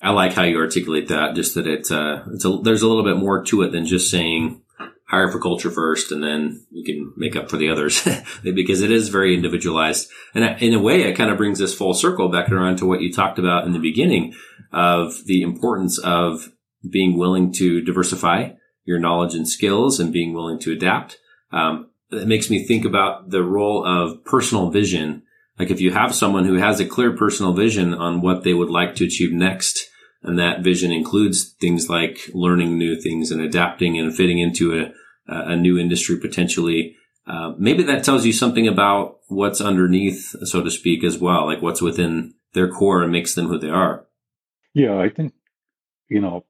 I 0.01 0.11
like 0.11 0.33
how 0.33 0.43
you 0.43 0.57
articulate 0.57 1.07
that. 1.07 1.35
Just 1.35 1.55
that 1.55 1.67
it, 1.67 1.91
uh, 1.91 2.23
it's 2.33 2.45
a, 2.45 2.57
there's 2.63 2.81
a 2.81 2.87
little 2.87 3.03
bit 3.03 3.17
more 3.17 3.43
to 3.45 3.63
it 3.63 3.71
than 3.71 3.85
just 3.85 4.11
saying 4.11 4.61
hire 5.07 5.31
for 5.31 5.39
culture 5.39 5.69
first 5.69 6.11
and 6.11 6.23
then 6.23 6.65
you 6.71 6.83
can 6.83 7.13
make 7.15 7.35
up 7.35 7.49
for 7.49 7.57
the 7.57 7.69
others 7.69 8.07
because 8.43 8.81
it 8.81 8.91
is 8.91 9.09
very 9.09 9.35
individualized. 9.35 10.09
And 10.33 10.59
in 10.61 10.73
a 10.73 10.79
way, 10.79 11.03
it 11.03 11.15
kind 11.15 11.29
of 11.29 11.37
brings 11.37 11.59
this 11.59 11.75
full 11.75 11.93
circle 11.93 12.29
back 12.29 12.51
around 12.51 12.77
to 12.77 12.87
what 12.87 13.01
you 13.01 13.13
talked 13.13 13.37
about 13.37 13.65
in 13.65 13.73
the 13.73 13.79
beginning 13.79 14.33
of 14.73 15.25
the 15.25 15.41
importance 15.43 15.99
of 15.99 16.51
being 16.89 17.17
willing 17.17 17.53
to 17.53 17.81
diversify 17.81 18.49
your 18.83 18.99
knowledge 18.99 19.35
and 19.35 19.47
skills 19.47 19.99
and 19.99 20.11
being 20.11 20.33
willing 20.33 20.59
to 20.59 20.71
adapt. 20.71 21.17
Um, 21.51 21.91
it 22.11 22.27
makes 22.27 22.49
me 22.49 22.65
think 22.65 22.85
about 22.85 23.29
the 23.29 23.43
role 23.43 23.85
of 23.85 24.23
personal 24.25 24.69
vision. 24.69 25.23
Like 25.57 25.71
if 25.71 25.79
you 25.79 25.91
have 25.91 26.13
someone 26.13 26.45
who 26.45 26.55
has 26.55 26.79
a 26.79 26.85
clear 26.85 27.15
personal 27.15 27.53
vision 27.53 27.93
on 27.93 28.21
what 28.21 28.43
they 28.43 28.53
would 28.53 28.69
like 28.69 28.95
to 28.95 29.05
achieve 29.05 29.31
next, 29.31 29.79
and 30.21 30.37
that 30.39 30.63
vision 30.63 30.91
includes 30.91 31.53
things 31.61 31.89
like 31.89 32.17
learning 32.33 32.77
new 32.77 32.99
things 32.99 33.31
and 33.31 33.41
adapting 33.41 33.97
and 33.97 34.15
fitting 34.15 34.39
into 34.39 34.77
a, 34.77 34.91
a 35.27 35.55
new 35.55 35.77
industry 35.77 36.17
potentially. 36.19 36.95
Uh, 37.27 37.53
maybe 37.57 37.83
that 37.83 38.03
tells 38.03 38.25
you 38.25 38.33
something 38.33 38.67
about 38.67 39.17
what's 39.27 39.61
underneath, 39.61 40.35
so 40.43 40.63
to 40.63 40.69
speak, 40.69 41.03
as 41.03 41.17
well, 41.17 41.45
like 41.45 41.61
what's 41.61 41.81
within 41.81 42.33
their 42.53 42.69
core 42.69 43.01
and 43.01 43.11
makes 43.11 43.35
them 43.35 43.47
who 43.47 43.57
they 43.57 43.69
are. 43.69 44.05
Yeah, 44.73 44.99
I 44.99 45.09
think, 45.09 45.33
you 46.09 46.21
know, 46.21 46.45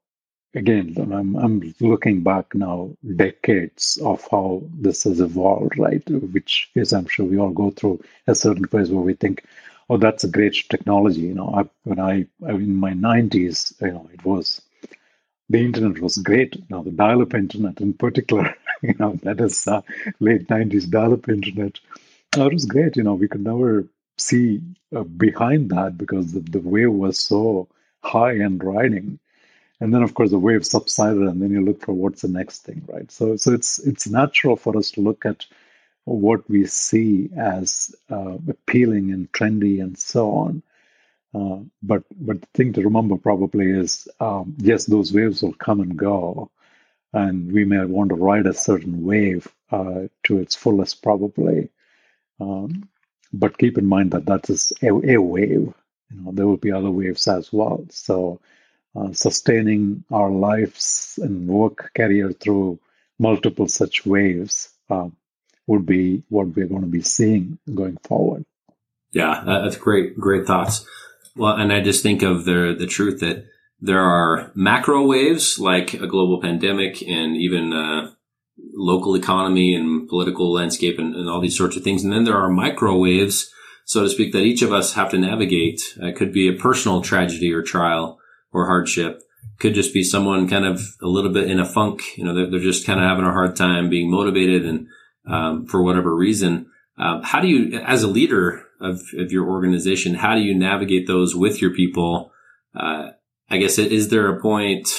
again, 0.56 0.96
I'm, 0.98 1.36
I'm 1.36 1.74
looking 1.80 2.24
back 2.24 2.56
now 2.56 2.92
decades 3.16 3.98
of 4.04 4.26
how 4.32 4.64
this 4.74 5.04
has 5.04 5.20
evolved, 5.20 5.78
right? 5.78 6.04
Which 6.10 6.70
is, 6.76 6.94
I'm 6.94 7.08
sure 7.08 7.26
we 7.26 7.38
all 7.38 7.52
go 7.52 7.72
through 7.72 8.02
a 8.28 8.36
certain 8.36 8.68
phase 8.68 8.90
where 8.90 9.04
we 9.04 9.14
think, 9.14 9.44
oh, 9.90 9.98
that's 9.98 10.24
a 10.24 10.30
great 10.30 10.56
technology. 10.70 11.22
You 11.22 11.36
know, 11.36 11.54
I, 11.56 11.70
when 11.84 12.00
I, 12.00 12.26
I 12.46 12.52
in 12.52 12.76
my 12.76 12.94
90s, 12.94 13.80
you 13.82 13.92
know, 13.92 14.10
it 14.14 14.26
was 14.26 14.62
the 15.50 15.60
internet 15.64 16.02
was 16.02 16.18
great. 16.18 16.70
Now 16.70 16.82
the 16.84 16.92
dial-up 16.92 17.34
internet 17.34 17.82
in 17.82 17.94
particular, 17.94 18.56
you 18.82 18.96
know, 19.00 19.20
that 19.24 19.40
is 19.40 19.68
uh, 19.68 19.82
late 20.20 20.48
90s 20.48 20.90
dial-up 20.90 21.30
internet. 21.30 21.80
That 22.32 22.52
was 22.54 22.66
great. 22.66 22.98
You 22.98 23.04
know, 23.04 23.14
we 23.16 23.28
could 23.28 23.44
never 23.44 23.88
see 24.18 24.62
uh, 24.96 25.04
behind 25.04 25.70
that 25.72 25.98
because 25.98 26.34
the, 26.34 26.40
the 26.40 26.60
wave 26.60 26.92
was 26.92 27.20
so 27.20 27.68
high 28.04 28.34
and 28.34 28.64
riding. 28.64 29.20
And 29.82 29.94
then, 29.94 30.04
of 30.04 30.14
course, 30.14 30.32
the 30.32 30.40
wave 30.40 30.66
subsided, 30.66 31.24
and 31.24 31.42
then 31.42 31.52
you 31.52 31.64
look 31.64 31.82
for 31.82 31.94
what's 31.94 32.22
the 32.22 32.30
next 32.30 32.60
thing, 32.60 32.84
right? 32.88 33.12
So, 33.12 33.36
so 33.36 33.54
it's 33.54 33.80
it's 33.80 34.08
natural 34.08 34.56
for 34.56 34.78
us 34.78 34.92
to 34.92 35.02
look 35.02 35.26
at 35.26 35.46
what 36.06 36.50
we 36.50 36.66
see 36.66 37.30
as 37.36 37.94
uh, 38.10 38.38
appealing 38.48 39.12
and 39.12 39.32
trendy 39.32 39.82
and 39.82 39.98
so 39.98 40.32
on. 40.32 40.64
Uh, 41.34 41.60
but 41.84 42.04
but 42.16 42.40
the 42.40 42.48
thing 42.54 42.74
to 42.74 42.82
remember 42.84 43.18
probably 43.18 43.70
is 43.70 44.08
um, 44.22 44.56
yes, 44.60 44.86
those 44.86 45.12
waves 45.12 45.42
will 45.42 45.54
come 45.54 45.82
and 45.82 45.98
go, 45.98 46.50
and 47.12 47.52
we 47.52 47.66
may 47.66 47.84
want 47.84 48.10
to 48.10 48.16
ride 48.16 48.46
a 48.46 48.54
certain 48.54 49.04
wave 49.04 49.48
uh, 49.72 50.04
to 50.24 50.40
its 50.40 50.56
fullest 50.56 51.04
probably. 51.04 51.70
Um, 52.40 52.88
but 53.34 53.58
keep 53.58 53.78
in 53.78 53.88
mind 53.88 54.12
that 54.12 54.28
that 54.28 54.50
is 54.50 54.72
a, 54.82 54.88
a, 54.88 55.18
wave. 55.18 55.74
You 56.12 56.22
know, 56.22 56.32
there 56.32 56.48
will 56.48 56.58
be 56.58 56.72
other 56.72 56.92
waves 56.92 57.28
as 57.28 57.52
well. 57.52 57.86
So 57.90 58.40
uh, 58.96 59.12
sustaining 59.14 60.04
our 60.12 60.30
lives 60.30 61.20
and 61.22 61.48
work 61.48 61.92
career 61.96 62.32
through 62.32 62.80
multiple 63.20 63.68
such 63.68 64.06
waves 64.06 64.70
um, 64.90 65.16
would 65.68 65.86
be 65.86 66.24
what 66.30 66.48
we're 66.56 66.68
going 66.68 66.82
to 66.82 66.88
be 66.88 67.02
seeing 67.02 67.58
going 67.74 67.98
forward. 68.04 68.46
Yeah, 69.12 69.44
that's 69.46 69.78
great, 69.78 70.20
great 70.20 70.46
thoughts. 70.46 70.86
Well, 71.36 71.56
and 71.56 71.72
I 71.72 71.82
just 71.82 72.04
think 72.04 72.22
of 72.22 72.46
the 72.46 72.76
the 72.78 72.88
truth 72.88 73.20
that 73.20 73.46
there 73.82 74.02
are 74.02 74.52
macro 74.56 75.06
waves 75.06 75.60
like 75.60 75.94
a 75.94 76.08
global 76.08 76.42
pandemic 76.42 77.02
and 77.02 77.36
even 77.36 77.74
uh, 77.74 78.12
local 78.74 79.16
economy 79.16 79.76
and 79.76 80.08
political 80.08 80.52
landscape 80.54 80.98
and, 80.98 81.16
and, 81.16 81.30
all 81.30 81.42
these 81.42 81.58
sorts 81.58 81.76
of 81.76 81.84
things, 81.84 82.04
and 82.04 82.14
then 82.14 82.24
there 82.24 82.38
are 82.38 82.50
micro 82.50 82.98
waves, 82.98 83.52
so 83.86 84.04
to 84.04 84.10
speak, 84.10 84.32
that 84.32 84.44
each 84.44 84.62
of 84.62 84.72
us 84.72 84.94
have 84.94 85.12
to 85.12 85.18
navigate. 85.18 85.82
It 85.98 86.16
could 86.16 86.32
be 86.32 86.48
a 86.48 86.54
personal 86.54 87.02
tragedy 87.02 87.52
or 87.52 87.62
trial 87.62 88.20
or 88.56 88.66
hardship. 88.66 89.22
Could 89.60 89.74
just 89.74 89.94
be 89.94 90.04
someone 90.04 90.50
kind 90.50 90.66
of 90.66 90.82
a 91.02 91.08
little 91.08 91.32
bit 91.32 91.50
in 91.50 91.60
a 91.60 91.66
funk. 91.66 92.02
You 92.18 92.26
know, 92.26 92.34
they're, 92.34 92.50
they're 92.50 92.60
just 92.60 92.86
kind 92.86 93.00
of 93.00 93.08
having 93.08 93.26
a 93.26 93.32
hard 93.32 93.56
time 93.56 93.90
being 93.90 94.10
motivated 94.10 94.66
and 94.66 94.88
um, 95.28 95.66
for 95.68 95.84
whatever 95.84 96.16
reason. 96.16 96.68
Um, 96.98 97.22
how 97.24 97.42
do 97.42 97.48
you, 97.48 97.80
as 97.80 98.04
a 98.04 98.08
leader 98.08 98.66
of, 98.82 99.02
of 99.18 99.32
your 99.32 99.48
organization, 99.48 100.16
how 100.16 100.36
do 100.36 100.42
you 100.42 100.56
navigate 100.56 101.08
those 101.08 101.36
with 101.36 101.62
your 101.62 101.74
people? 101.74 102.32
Uh, 102.76 103.12
I 103.50 103.58
guess 103.58 103.78
is 103.78 104.10
there 104.10 104.28
a 104.28 104.42
point 104.42 104.90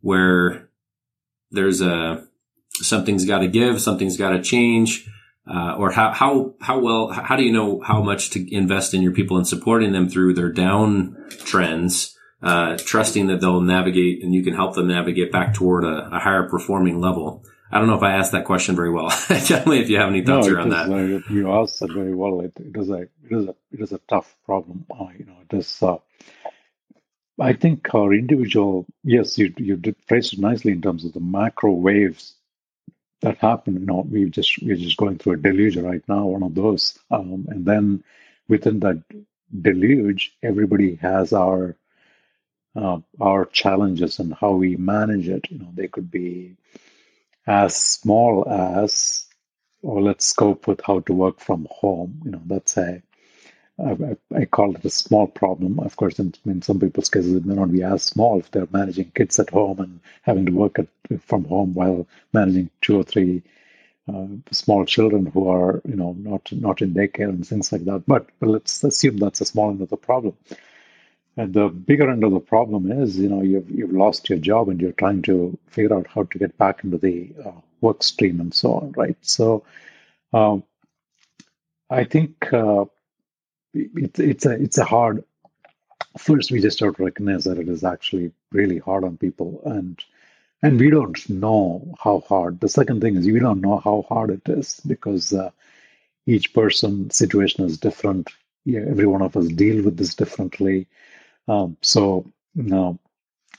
where 0.00 0.68
there's 1.50 1.80
a 1.80 2.26
something's 2.74 3.24
got 3.24 3.38
to 3.38 3.48
give, 3.48 3.80
something's 3.80 4.16
got 4.16 4.30
to 4.30 4.42
change, 4.42 5.08
uh, 5.48 5.74
or 5.76 5.90
how 5.92 6.12
how 6.12 6.54
how 6.60 6.78
well 6.78 7.08
how 7.08 7.36
do 7.36 7.42
you 7.42 7.52
know 7.52 7.80
how 7.80 8.02
much 8.02 8.30
to 8.30 8.54
invest 8.54 8.94
in 8.94 9.02
your 9.02 9.12
people 9.12 9.36
and 9.36 9.46
supporting 9.46 9.92
them 9.92 10.08
through 10.08 10.34
their 10.34 10.50
down 10.50 11.16
trends, 11.44 12.13
uh, 12.44 12.76
trusting 12.76 13.28
that 13.28 13.40
they'll 13.40 13.62
navigate 13.62 14.22
and 14.22 14.34
you 14.34 14.44
can 14.44 14.54
help 14.54 14.74
them 14.74 14.88
navigate 14.88 15.32
back 15.32 15.54
toward 15.54 15.84
a, 15.84 16.10
a 16.12 16.18
higher 16.18 16.46
performing 16.48 17.00
level. 17.00 17.42
I 17.72 17.78
don't 17.78 17.88
know 17.88 17.96
if 17.96 18.02
I 18.02 18.12
asked 18.12 18.32
that 18.32 18.44
question 18.44 18.76
very 18.76 18.90
well. 18.90 19.08
Tell 19.46 19.66
me 19.66 19.80
if 19.80 19.88
you 19.88 19.96
have 19.98 20.10
any 20.10 20.22
thoughts 20.22 20.46
no, 20.46 20.54
around 20.54 20.68
that. 20.68 20.90
Uh, 20.90 21.32
you 21.32 21.50
asked 21.50 21.80
that 21.80 21.90
very 21.90 22.14
well. 22.14 22.40
It, 22.40 22.52
it 22.56 22.76
is 22.76 22.90
a 22.90 23.00
it 23.02 23.10
is 23.30 23.46
a 23.46 23.54
it 23.72 23.80
is 23.80 23.92
a 23.92 24.00
tough 24.06 24.36
problem. 24.44 24.84
Uh, 24.90 25.06
you 25.18 25.24
know, 25.24 25.36
it 25.50 25.56
is. 25.56 25.82
Uh, 25.82 25.96
I 27.40 27.54
think 27.54 27.92
our 27.94 28.12
individual, 28.12 28.86
yes, 29.02 29.38
you 29.38 29.52
you 29.56 29.76
did 29.76 29.96
phrase 30.06 30.34
it 30.34 30.38
nicely 30.38 30.72
in 30.72 30.82
terms 30.82 31.04
of 31.04 31.14
the 31.14 31.20
macro 31.20 31.72
waves 31.72 32.34
that 33.22 33.38
happen. 33.38 33.80
You 33.80 33.86
know, 33.86 34.06
we 34.08 34.28
just 34.28 34.62
we're 34.62 34.76
just 34.76 34.98
going 34.98 35.18
through 35.18 35.32
a 35.32 35.36
deluge 35.38 35.78
right 35.78 36.02
now, 36.06 36.26
one 36.26 36.42
of 36.42 36.54
those, 36.54 36.96
um, 37.10 37.46
and 37.48 37.64
then 37.64 38.04
within 38.48 38.80
that 38.80 39.02
deluge, 39.50 40.36
everybody 40.42 40.96
has 40.96 41.32
our 41.32 41.76
uh, 42.76 42.98
our 43.20 43.44
challenges 43.46 44.18
and 44.18 44.34
how 44.34 44.52
we 44.52 44.76
manage 44.76 45.28
it. 45.28 45.50
You 45.50 45.58
know, 45.58 45.72
they 45.74 45.88
could 45.88 46.10
be 46.10 46.56
as 47.46 47.76
small 47.76 48.48
as, 48.48 49.26
or 49.82 50.02
let's 50.02 50.26
scope 50.26 50.66
with 50.66 50.80
how 50.84 51.00
to 51.00 51.12
work 51.12 51.40
from 51.40 51.66
home. 51.70 52.22
You 52.24 52.32
know, 52.32 52.42
that's 52.46 52.76
a 52.76 53.02
I, 53.78 54.16
I, 54.34 54.44
call 54.44 54.76
it 54.76 54.84
a 54.84 54.90
small 54.90 55.26
problem. 55.26 55.80
Of 55.80 55.96
course, 55.96 56.20
in, 56.20 56.32
in, 56.46 56.62
some 56.62 56.78
people's 56.78 57.08
cases, 57.08 57.34
it 57.34 57.44
may 57.44 57.56
not 57.56 57.72
be 57.72 57.82
as 57.82 58.04
small 58.04 58.38
if 58.38 58.50
they're 58.50 58.68
managing 58.70 59.10
kids 59.16 59.38
at 59.40 59.50
home 59.50 59.80
and 59.80 60.00
having 60.22 60.46
to 60.46 60.52
work 60.52 60.78
at, 60.78 60.86
from 61.22 61.44
home 61.44 61.74
while 61.74 62.06
managing 62.32 62.70
two 62.80 63.00
or 63.00 63.02
three 63.02 63.42
uh, 64.12 64.26
small 64.52 64.84
children 64.84 65.26
who 65.26 65.48
are, 65.48 65.82
you 65.84 65.96
know, 65.96 66.14
not 66.18 66.52
not 66.52 66.82
in 66.82 66.94
daycare 66.94 67.30
and 67.30 67.46
things 67.46 67.72
like 67.72 67.84
that. 67.86 68.04
But, 68.06 68.28
but 68.38 68.48
let's 68.48 68.84
assume 68.84 69.16
that's 69.16 69.40
a 69.40 69.44
small 69.44 69.72
the 69.74 69.96
problem. 69.96 70.36
And 71.36 71.52
the 71.52 71.68
bigger 71.68 72.10
end 72.10 72.22
of 72.24 72.32
the 72.32 72.40
problem 72.40 72.90
is, 72.92 73.18
you 73.18 73.28
know, 73.28 73.42
you've 73.42 73.70
you've 73.70 73.92
lost 73.92 74.28
your 74.28 74.38
job 74.38 74.68
and 74.68 74.80
you're 74.80 74.92
trying 74.92 75.22
to 75.22 75.58
figure 75.68 75.94
out 75.94 76.06
how 76.06 76.24
to 76.24 76.38
get 76.38 76.56
back 76.58 76.84
into 76.84 76.98
the 76.98 77.32
uh, 77.44 77.52
work 77.80 78.02
stream 78.02 78.40
and 78.40 78.54
so 78.54 78.74
on, 78.74 78.92
right? 78.92 79.16
So, 79.22 79.64
um, 80.32 80.64
I 81.90 82.04
think. 82.04 82.52
Uh, 82.52 82.86
it's 83.74 84.20
it's 84.20 84.46
a 84.46 84.52
it's 84.52 84.78
a 84.78 84.84
hard. 84.84 85.24
First, 86.18 86.52
we 86.52 86.60
just 86.60 86.78
have 86.80 86.96
to 86.96 87.04
recognize 87.04 87.44
that 87.44 87.58
it 87.58 87.68
is 87.68 87.82
actually 87.82 88.32
really 88.52 88.78
hard 88.78 89.04
on 89.04 89.16
people, 89.16 89.62
and 89.64 89.98
and 90.62 90.78
we 90.78 90.90
don't 90.90 91.28
know 91.28 91.94
how 91.98 92.20
hard. 92.28 92.60
The 92.60 92.68
second 92.68 93.00
thing 93.00 93.16
is 93.16 93.26
we 93.26 93.40
don't 93.40 93.60
know 93.60 93.78
how 93.78 94.04
hard 94.08 94.30
it 94.30 94.48
is 94.48 94.80
because 94.86 95.32
uh, 95.32 95.50
each 96.26 96.54
person 96.54 97.10
situation 97.10 97.64
is 97.64 97.78
different. 97.78 98.30
Yeah, 98.64 98.80
every 98.88 99.06
one 99.06 99.22
of 99.22 99.36
us 99.36 99.48
deal 99.48 99.84
with 99.84 99.96
this 99.96 100.14
differently. 100.14 100.86
Um, 101.48 101.76
so 101.82 102.26
you 102.54 102.64
know, 102.64 102.98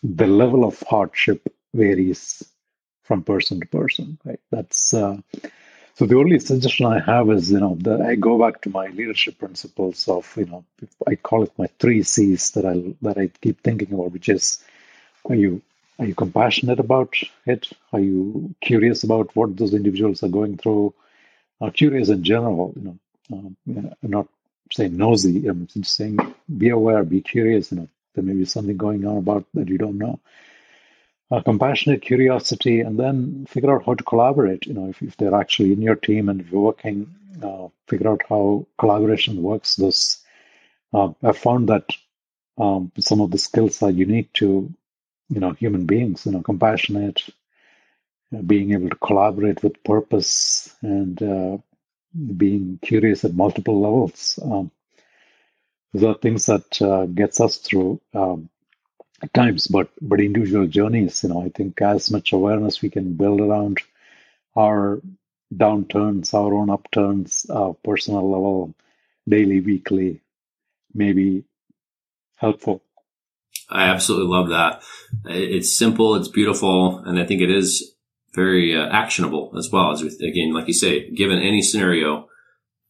the 0.04 0.28
level 0.28 0.63
of 0.65 0.82
hardship 0.88 1.54
varies 1.74 2.43
from 3.04 3.24
person 3.24 3.60
to 3.60 3.67
person. 3.67 4.17
Right? 4.26 4.39
That's 4.52 4.93
uh, 4.93 5.17
so 5.95 6.06
the 6.06 6.17
only 6.17 6.39
suggestion 6.39 6.88
I 6.88 7.00
have 7.00 7.30
is, 7.30 7.50
you 7.52 7.60
know, 7.60 7.76
that 7.82 8.02
I 8.02 8.15
go 8.15 8.38
back 8.38 8.62
to 8.62 8.69
my 8.69 8.88
leadership 8.88 9.39
principles 9.39 10.10
of, 10.10 10.32
you 10.36 10.45
know, 10.45 10.65
I 11.08 11.15
call 11.15 11.43
it 11.43 11.54
my 11.58 11.67
three 11.80 12.04
C's 12.04 12.52
that 12.52 12.65
I 12.65 12.93
that 13.02 13.17
I 13.17 13.28
keep 13.41 13.62
thinking 13.62 13.93
about, 13.93 14.12
which 14.12 14.28
is, 14.28 14.62
are 15.30 15.36
you 15.36 15.62
are 15.98 16.06
you 16.06 16.13
compassionate 16.13 16.80
about 16.82 17.15
it? 17.45 17.69
Are 17.93 18.02
you 18.02 18.54
curious 18.60 19.06
about 19.06 19.34
what 19.38 19.56
those 19.56 19.74
individuals 19.74 20.21
are 20.24 20.28
going 20.28 20.58
through? 20.58 20.93
Are 21.62 21.71
curious 21.71 22.10
in 22.10 22.24
general, 22.24 22.74
you 22.76 22.84
know, 22.84 22.98
um, 23.32 23.95
not 24.02 24.28
saying 24.71 24.97
nosy. 24.97 25.47
I'm 25.47 25.67
just 25.67 25.95
saying 25.95 26.17
be 26.58 26.69
aware, 26.69 27.04
be 27.04 27.21
curious. 27.21 27.71
You 27.71 27.80
know, 27.80 27.88
there 28.13 28.23
may 28.23 28.34
be 28.34 28.45
something 28.45 28.78
going 28.78 29.06
on 29.06 29.17
about 29.17 29.45
that 29.54 29.67
you 29.67 29.78
don't 29.78 29.97
know 29.97 30.19
uh, 31.32 31.41
compassionate 31.41 32.01
curiosity, 32.01 32.82
and 32.82 32.99
then 32.99 33.45
figure 33.47 33.73
out 33.75 33.86
how 33.86 33.93
to 33.95 34.04
collaborate. 34.04 34.65
You 34.67 34.73
know, 34.73 34.89
if, 34.89 35.01
if 35.01 35.17
they're 35.17 35.36
actually 35.36 35.73
in 35.73 35.82
your 35.82 35.95
team 35.95 36.30
and 36.30 36.45
you're 36.49 36.62
working, 36.62 37.13
uh, 37.43 37.67
figure 37.88 38.10
out 38.10 38.21
how 38.30 38.67
collaboration 38.78 39.41
works. 39.41 39.75
Those 39.75 40.19
uh, 40.93 41.10
I've 41.23 41.38
found 41.38 41.69
that 41.69 41.89
um, 42.58 42.91
some 42.99 43.21
of 43.21 43.32
the 43.32 43.38
skills 43.38 43.82
are 43.82 43.89
unique 43.89 44.32
to 44.34 44.71
you 45.30 45.39
know 45.39 45.51
human 45.51 45.86
beings. 45.86 46.25
You 46.25 46.34
know, 46.34 46.41
compassionate, 46.41 47.23
uh, 48.36 48.41
being 48.41 48.73
able 48.73 48.89
to 48.89 48.95
collaborate 48.97 49.63
with 49.63 49.84
purpose, 49.84 50.73
and 50.82 51.21
uh, 51.21 51.58
being 52.15 52.80
curious 52.82 53.25
at 53.25 53.34
multiple 53.34 53.82
levels. 53.82 54.39
Um, 54.43 54.71
those 55.93 56.04
are 56.04 56.19
things 56.19 56.45
that 56.47 56.82
uh, 56.82 57.06
gets 57.06 57.39
us 57.39 57.58
through 57.58 58.01
um, 58.13 58.49
times, 59.34 59.67
but 59.67 59.89
but 60.01 60.19
individual 60.19 60.67
journeys. 60.67 61.23
You 61.23 61.30
know, 61.30 61.41
I 61.41 61.49
think 61.49 61.82
as 61.82 62.12
much 62.12 62.34
awareness 62.34 62.82
we 62.82 62.89
can 62.89 63.13
build 63.13 63.41
around 63.41 63.80
our 64.56 65.01
downturns, 65.54 66.34
our 66.34 66.54
own 66.54 66.69
upturns, 66.69 67.45
uh, 67.49 67.73
personal 67.84 68.30
level, 68.30 68.73
daily, 69.28 69.62
weekly, 69.62 70.21
maybe 70.93 71.45
helpful. 72.36 72.82
I 73.69 73.86
absolutely 73.86 74.28
love 74.28 74.49
that. 74.49 74.84
It's 75.25 75.78
simple, 75.78 76.15
it's 76.15 76.28
beautiful, 76.28 76.99
and 76.99 77.19
I 77.19 77.25
think 77.25 77.41
it 77.41 77.49
is 77.49 77.94
very 78.36 78.76
uh, 78.76 78.88
actionable 78.88 79.54
as 79.58 79.69
well. 79.71 79.91
As 79.91 80.04
with, 80.04 80.19
again, 80.21 80.54
like 80.54 80.67
you 80.67 80.74
say, 80.74 81.10
given 81.12 81.39
any 81.39 81.62
scenario, 81.62 82.28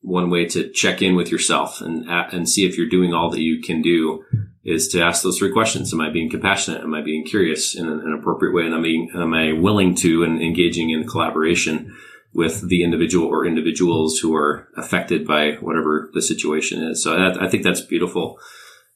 one 0.02 0.30
way 0.30 0.46
to 0.46 0.72
check 0.72 1.02
in 1.02 1.16
with 1.16 1.32
yourself 1.32 1.82
and 1.82 2.08
and 2.08 2.50
see 2.50 2.66
if 2.66 2.78
you're 2.78 2.90
doing 2.90 3.14
all 3.14 3.30
that 3.32 3.42
you 3.42 3.62
can 3.62 3.82
do 3.82 4.24
is 4.66 4.88
to 4.90 5.02
ask 5.02 5.22
those 5.22 5.38
three 5.38 5.52
questions. 5.52 5.94
Am 5.94 6.02
I 6.02 6.10
being 6.10 6.30
compassionate? 6.30 6.82
Am 6.82 6.94
I 6.96 7.02
being 7.02 7.24
curious 7.24 7.76
in 7.76 7.88
an, 7.88 8.18
appropriate 8.20 8.54
way? 8.54 8.66
And 8.66 8.74
am 8.74 8.84
I, 8.84 9.22
am 9.22 9.34
I 9.34 9.54
willing 9.54 9.94
to 9.98 10.24
and 10.24 10.42
engaging 10.42 10.90
in 10.90 11.08
collaboration 11.08 11.96
with 12.34 12.68
the 12.68 12.84
individual 12.84 13.28
or 13.28 13.46
individuals 13.46 14.18
who 14.18 14.36
are 14.36 14.68
affected 14.76 15.28
by 15.28 15.54
whatever 15.62 16.10
the 16.14 16.22
situation 16.22 16.82
is? 16.82 17.04
So 17.04 17.12
that, 17.12 17.40
I 17.40 17.48
think 17.48 17.64
that's 17.64 17.82
beautiful. 17.82 18.40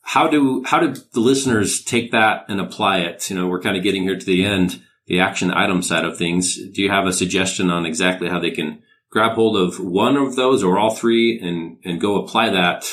How 0.02 0.28
do, 0.28 0.64
how 0.66 0.80
do 0.80 1.00
the 1.14 1.20
listeners 1.20 1.84
take 1.84 2.12
that 2.12 2.46
and 2.50 2.60
apply 2.60 3.02
it? 3.02 3.30
You 3.30 3.36
know, 3.36 3.48
we're 3.48 3.62
kind 3.62 3.78
of 3.78 3.84
getting 3.84 4.04
here 4.04 4.18
to 4.18 4.26
the 4.26 4.44
end, 4.44 4.82
the 5.10 5.20
action 5.20 5.52
item 5.52 5.82
side 5.82 6.06
of 6.06 6.18
things. 6.18 6.56
Do 6.56 6.82
you 6.82 6.90
have 6.90 7.08
a 7.08 7.12
suggestion 7.12 7.70
on 7.70 7.86
exactly 7.86 8.30
how 8.30 8.40
they 8.40 8.52
can 8.52 8.84
grab 9.10 9.34
hold 9.34 9.58
of 9.58 9.80
one 9.80 10.16
of 10.16 10.36
those 10.36 10.64
or 10.64 10.78
all 10.78 10.94
three 10.94 11.40
and, 11.42 11.80
and 11.84 12.00
go 12.00 12.24
apply 12.24 12.52
that 12.52 12.86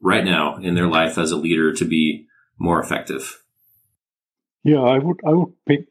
right 0.00 0.24
now 0.24 0.56
in 0.56 0.76
their 0.76 0.86
life 0.86 1.18
as 1.18 1.32
a 1.32 1.36
leader 1.36 1.72
to 1.74 1.84
be 1.84 2.26
more 2.58 2.80
effective? 2.80 3.42
Yeah, 4.62 4.80
I 4.80 4.98
would 4.98 5.20
I 5.26 5.32
would 5.32 5.52
pick 5.66 5.88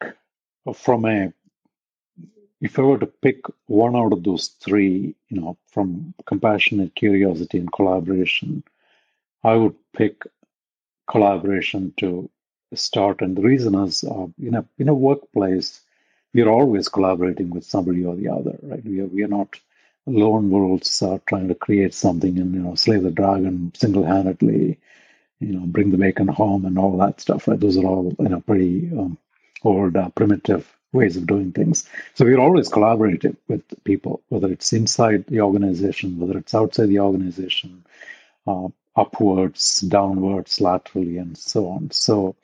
from 0.74 1.06
a 1.06 1.32
if 2.62 2.80
I 2.80 2.82
were 2.82 2.98
to 2.98 3.06
pick 3.06 3.42
one 3.68 3.94
out 3.94 4.14
of 4.14 4.24
those 4.24 4.48
three, 4.62 5.16
you 5.28 5.42
know, 5.42 5.58
from 5.68 6.14
compassionate 6.26 6.96
curiosity 6.96 7.58
and 7.58 7.72
collaboration, 7.72 8.64
I 9.44 9.56
would 9.56 9.76
pick 9.92 10.24
collaboration 11.12 11.94
to 11.98 12.30
start. 12.76 13.22
And 13.22 13.36
the 13.36 13.42
reason 13.42 13.76
is, 13.76 14.04
uh, 14.04 14.28
in 14.42 14.56
a 14.56 14.66
in 14.78 14.90
a 14.90 14.94
workplace, 14.94 15.82
we 16.34 16.42
are 16.42 16.50
always 16.50 16.90
collaborating 16.90 17.50
with 17.50 17.66
somebody 17.66 18.06
or 18.06 18.16
the 18.16 18.30
other, 18.30 18.58
right? 18.62 18.84
We 18.84 19.02
are 19.02 19.08
we 19.08 19.24
are 19.24 19.28
not 19.28 19.60
lone 20.06 20.50
wolves 20.50 21.02
uh, 21.02 21.20
trying 21.28 21.48
to 21.48 21.56
create 21.56 21.94
something 21.94 22.38
and 22.40 22.54
you 22.54 22.62
know 22.62 22.76
slay 22.76 22.98
the 22.98 23.12
dragon 23.12 23.72
single 23.76 24.06
handedly, 24.06 24.80
you 25.40 25.54
know, 25.54 25.66
bring 25.66 25.92
the 25.92 25.98
bacon 25.98 26.28
home 26.28 26.66
and 26.66 26.78
all 26.78 26.98
that 26.98 27.22
stuff. 27.22 27.48
Right? 27.48 27.60
Those 27.60 27.78
are 27.78 27.86
all 27.86 28.14
you 28.20 28.30
know 28.30 28.42
pretty 28.42 28.90
um, 28.92 29.18
old 29.64 29.96
uh, 29.96 30.10
primitive 30.10 30.72
ways 30.92 31.18
of 31.18 31.28
doing 31.28 31.52
things. 31.52 31.90
So 32.14 32.26
we're 32.26 32.40
always 32.40 32.70
collaborating 32.70 33.38
with 33.48 33.64
people, 33.84 34.22
whether 34.30 34.52
it's 34.52 34.74
inside 34.74 35.26
the 35.28 35.42
organization, 35.42 36.20
whether 36.20 36.38
it's 36.38 36.54
outside 36.54 36.90
the 36.90 37.00
organization, 37.00 37.84
uh, 38.48 38.68
upwards, 38.96 39.80
downwards, 39.82 40.62
laterally, 40.62 41.18
and 41.18 41.38
so 41.38 41.68
on. 41.68 41.92
So, 41.92 42.36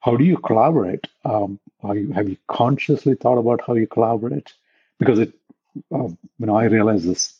how 0.00 0.16
do 0.16 0.24
you 0.24 0.36
collaborate? 0.36 1.06
Um, 1.24 1.58
you, 1.82 2.12
have 2.12 2.28
you 2.28 2.36
consciously 2.48 3.14
thought 3.14 3.38
about 3.38 3.62
how 3.66 3.74
you 3.74 3.86
collaborate? 3.86 4.52
Because 4.98 5.18
it 5.18 5.32
um, 5.92 6.18
you 6.38 6.46
know, 6.46 6.56
I 6.56 6.64
realized 6.64 7.06
this. 7.08 7.34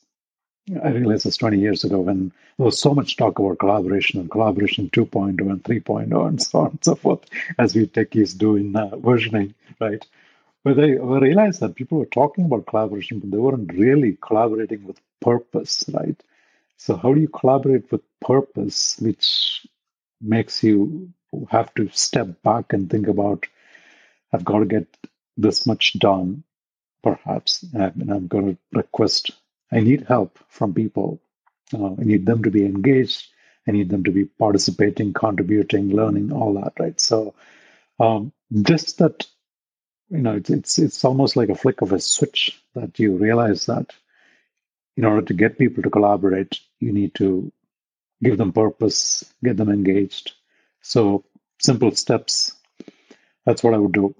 I 0.82 0.88
realized 0.88 1.26
this 1.26 1.36
20 1.36 1.58
years 1.58 1.84
ago 1.84 2.00
when 2.00 2.32
there 2.56 2.64
was 2.64 2.80
so 2.80 2.94
much 2.94 3.18
talk 3.18 3.38
about 3.38 3.58
collaboration 3.58 4.18
and 4.18 4.30
collaboration 4.30 4.88
2.0 4.88 5.38
and 5.38 5.62
3.0 5.62 6.26
and 6.26 6.40
so 6.40 6.60
on 6.60 6.70
and 6.70 6.82
so 6.84 6.94
forth, 6.94 7.20
as 7.58 7.74
we 7.74 7.86
techies 7.86 8.36
do 8.36 8.56
in 8.56 8.74
uh, 8.74 8.88
versioning, 8.92 9.52
right? 9.78 10.06
But 10.62 10.78
I 10.78 10.92
realized 10.92 11.60
that 11.60 11.74
people 11.74 11.98
were 11.98 12.06
talking 12.06 12.46
about 12.46 12.64
collaboration, 12.64 13.18
but 13.18 13.30
they 13.30 13.36
weren't 13.36 13.74
really 13.74 14.16
collaborating 14.22 14.84
with 14.84 14.98
purpose, 15.20 15.84
right? 15.92 16.16
So, 16.76 16.96
how 16.96 17.14
do 17.14 17.20
you 17.20 17.28
collaborate 17.28 17.90
with 17.90 18.02
purpose, 18.20 18.96
which 19.00 19.66
makes 20.20 20.62
you 20.62 21.12
have 21.50 21.74
to 21.74 21.88
step 21.90 22.42
back 22.42 22.72
and 22.72 22.90
think 22.90 23.08
about, 23.08 23.46
I've 24.32 24.44
got 24.44 24.60
to 24.60 24.66
get 24.66 24.86
this 25.36 25.66
much 25.66 25.98
done 25.98 26.44
perhaps, 27.02 27.64
and 27.74 28.10
I'm 28.10 28.26
going 28.26 28.54
to 28.54 28.58
request, 28.72 29.30
I 29.70 29.80
need 29.80 30.06
help 30.08 30.38
from 30.48 30.74
people. 30.74 31.20
Uh, 31.72 31.92
I 31.92 32.04
need 32.04 32.26
them 32.26 32.42
to 32.44 32.50
be 32.50 32.64
engaged. 32.64 33.28
I 33.68 33.72
need 33.72 33.90
them 33.90 34.04
to 34.04 34.10
be 34.10 34.24
participating, 34.24 35.12
contributing, 35.12 35.90
learning, 35.90 36.32
all 36.32 36.54
that, 36.54 36.72
right? 36.78 36.98
So, 37.00 37.34
um, 38.00 38.32
just 38.62 38.98
that, 38.98 39.26
you 40.10 40.18
know, 40.18 40.36
it's, 40.36 40.50
it's 40.50 40.78
it's 40.78 41.04
almost 41.04 41.36
like 41.36 41.48
a 41.48 41.54
flick 41.54 41.82
of 41.82 41.92
a 41.92 42.00
switch 42.00 42.60
that 42.74 42.98
you 42.98 43.16
realize 43.16 43.66
that 43.66 43.92
in 44.96 45.04
order 45.04 45.22
to 45.22 45.34
get 45.34 45.58
people 45.58 45.82
to 45.82 45.90
collaborate, 45.90 46.60
you 46.80 46.92
need 46.92 47.14
to 47.16 47.52
give 48.22 48.38
them 48.38 48.52
purpose, 48.52 49.24
get 49.42 49.56
them 49.56 49.68
engaged. 49.68 50.32
So 50.82 51.24
simple 51.58 51.94
steps. 51.94 52.52
That's 53.44 53.62
what 53.62 53.74
I 53.74 53.78
would 53.78 53.92
do. 53.92 54.14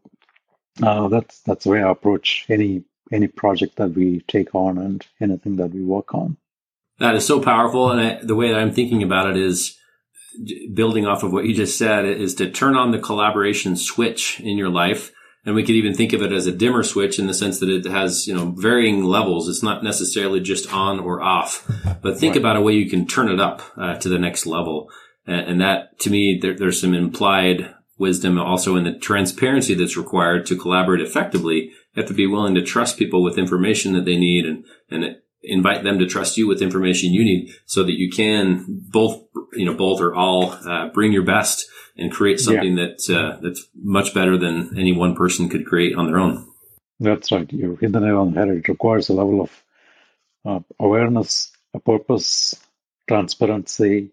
Uh, 0.82 1.08
that's 1.08 1.40
that's 1.40 1.64
the 1.64 1.70
way 1.70 1.82
I 1.82 1.90
approach 1.90 2.46
any 2.48 2.84
any 3.12 3.28
project 3.28 3.76
that 3.76 3.92
we 3.94 4.20
take 4.26 4.54
on 4.54 4.78
and 4.78 5.06
anything 5.20 5.56
that 5.56 5.70
we 5.70 5.82
work 5.82 6.14
on. 6.14 6.37
That 6.98 7.14
is 7.14 7.26
so 7.26 7.40
powerful, 7.40 7.90
and 7.90 8.00
I, 8.00 8.24
the 8.24 8.34
way 8.34 8.48
that 8.48 8.58
I'm 8.58 8.72
thinking 8.72 9.02
about 9.02 9.30
it 9.30 9.37
is 9.37 9.78
building 10.72 11.06
off 11.06 11.22
of 11.22 11.32
what 11.32 11.44
you 11.44 11.54
just 11.54 11.78
said 11.78 12.04
is 12.04 12.34
to 12.37 12.50
turn 12.50 12.76
on 12.76 12.90
the 12.90 12.98
collaboration 12.98 13.76
switch 13.76 14.40
in 14.40 14.58
your 14.58 14.68
life. 14.68 15.12
And 15.46 15.54
we 15.54 15.62
could 15.62 15.74
even 15.74 15.94
think 15.94 16.12
of 16.12 16.22
it 16.22 16.33
as 16.33 16.46
a 16.46 16.52
dimmer 16.52 16.83
switch 16.83 17.18
in 17.18 17.26
the 17.26 17.35
sense 17.35 17.61
that 17.61 17.68
it 17.68 17.85
has, 17.85 18.26
you 18.26 18.35
know, 18.35 18.54
varying 18.57 19.04
levels. 19.04 19.48
It's 19.48 19.62
not 19.62 19.85
necessarily 19.85 20.40
just 20.40 20.72
on 20.72 21.00
or 21.00 21.20
off, 21.20 21.70
but 22.00 22.18
think 22.18 22.35
right. 22.35 22.40
about 22.40 22.57
a 22.57 22.62
way 22.62 22.72
you 22.72 22.88
can 22.88 23.07
turn 23.07 23.28
it 23.28 23.40
up 23.40 23.62
uh, 23.76 23.96
to 23.96 24.09
the 24.09 24.18
next 24.18 24.46
level. 24.46 24.90
And, 25.26 25.48
and 25.48 25.61
that 25.61 25.98
to 26.00 26.11
me, 26.11 26.38
there, 26.40 26.57
there's 26.57 26.80
some 26.80 26.94
implied 26.94 27.74
wisdom 27.98 28.38
also 28.38 28.76
in 28.76 28.85
the 28.85 28.98
transparency 28.98 29.74
that's 29.74 29.96
required 29.96 30.46
to 30.46 30.57
collaborate 30.57 31.00
effectively. 31.00 31.70
You 31.94 32.02
have 32.02 32.07
to 32.07 32.14
be 32.14 32.26
willing 32.26 32.54
to 32.54 32.62
trust 32.62 32.98
people 32.98 33.22
with 33.22 33.38
information 33.38 33.92
that 33.92 34.04
they 34.04 34.16
need 34.16 34.46
and, 34.46 34.64
and 34.90 35.16
invite 35.42 35.85
them 35.85 35.98
to 35.98 36.07
trust 36.07 36.37
you 36.37 36.48
with 36.48 36.62
information 36.62 37.12
you 37.12 37.22
need 37.22 37.54
so 37.66 37.85
that 37.85 37.98
you 37.98 38.11
can 38.11 38.64
both, 38.68 39.22
you 39.52 39.64
know, 39.64 39.74
both 39.74 40.00
or 40.00 40.14
all 40.14 40.52
uh, 40.52 40.88
bring 40.88 41.12
your 41.12 41.22
best 41.22 41.66
and 41.96 42.12
create 42.12 42.40
something 42.40 42.76
yeah. 42.76 42.87
that 42.87 43.16
uh, 43.16 43.38
that's 43.40 43.66
much 43.74 44.14
better 44.14 44.37
than 44.37 44.76
any 44.78 44.92
one 44.92 45.14
person 45.14 45.48
could 45.48 45.66
create 45.66 45.96
on 45.96 46.07
their 46.07 46.18
own. 46.18 46.46
That's 47.00 47.33
right. 47.33 47.50
You 47.52 47.76
hit 47.76 47.92
the 47.92 48.00
nail 48.00 48.20
on 48.20 48.33
the 48.33 48.40
head. 48.40 48.48
It 48.48 48.68
requires 48.68 49.09
a 49.09 49.14
level 49.14 49.40
of 49.40 49.64
uh, 50.44 50.61
awareness, 50.78 51.52
a 51.72 51.80
purpose, 51.80 52.54
transparency, 53.09 54.11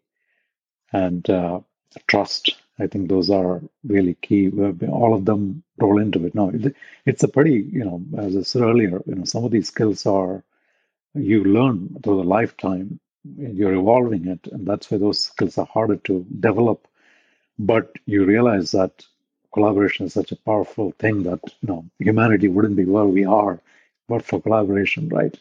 and 0.91 1.28
uh, 1.30 1.62
trust. 2.08 2.56
I 2.80 2.88
think 2.88 3.10
those 3.10 3.30
are 3.30 3.62
really 3.84 4.15
key. 4.15 4.50
All 4.89 5.13
of 5.13 5.26
them 5.26 5.63
roll 5.78 6.00
into 6.00 6.26
it. 6.26 6.34
Now, 6.34 6.52
it's 7.06 7.24
a 7.24 7.28
pretty, 7.28 7.70
you 7.72 7.86
know, 7.86 8.02
as 8.17 8.36
I 8.36 8.41
said 8.41 8.63
earlier, 8.63 9.02
you 9.06 9.15
know, 9.15 9.26
some 9.26 9.46
of 9.46 9.52
these 9.52 9.67
skills 9.67 10.06
are 10.06 10.44
you 11.13 11.44
learn 11.44 11.98
through 12.04 12.17
the 12.17 12.28
lifetime. 12.28 13.00
You're 13.24 13.76
evolving 13.76 14.28
it, 14.28 14.48
and 14.52 14.65
that's 14.65 14.89
why 14.89 14.98
those 14.98 15.20
skills 15.20 15.58
are 15.58 15.65
harder 15.65 15.98
to 15.98 16.26
develop. 16.39 16.88
But 17.60 17.96
you 18.06 18.26
realize 18.26 18.72
that 18.72 19.06
collaboration 19.54 20.06
is 20.06 20.14
such 20.14 20.32
a 20.32 20.38
powerful 20.38 20.94
thing 21.00 21.24
that 21.24 21.40
you 21.62 21.68
know 21.68 21.86
humanity 22.00 22.48
wouldn't 22.48 22.76
be 22.76 22.86
where 22.86 23.06
we 23.06 23.26
are 23.26 23.60
but 24.08 24.26
for 24.26 24.42
collaboration, 24.42 25.08
right? 25.10 25.38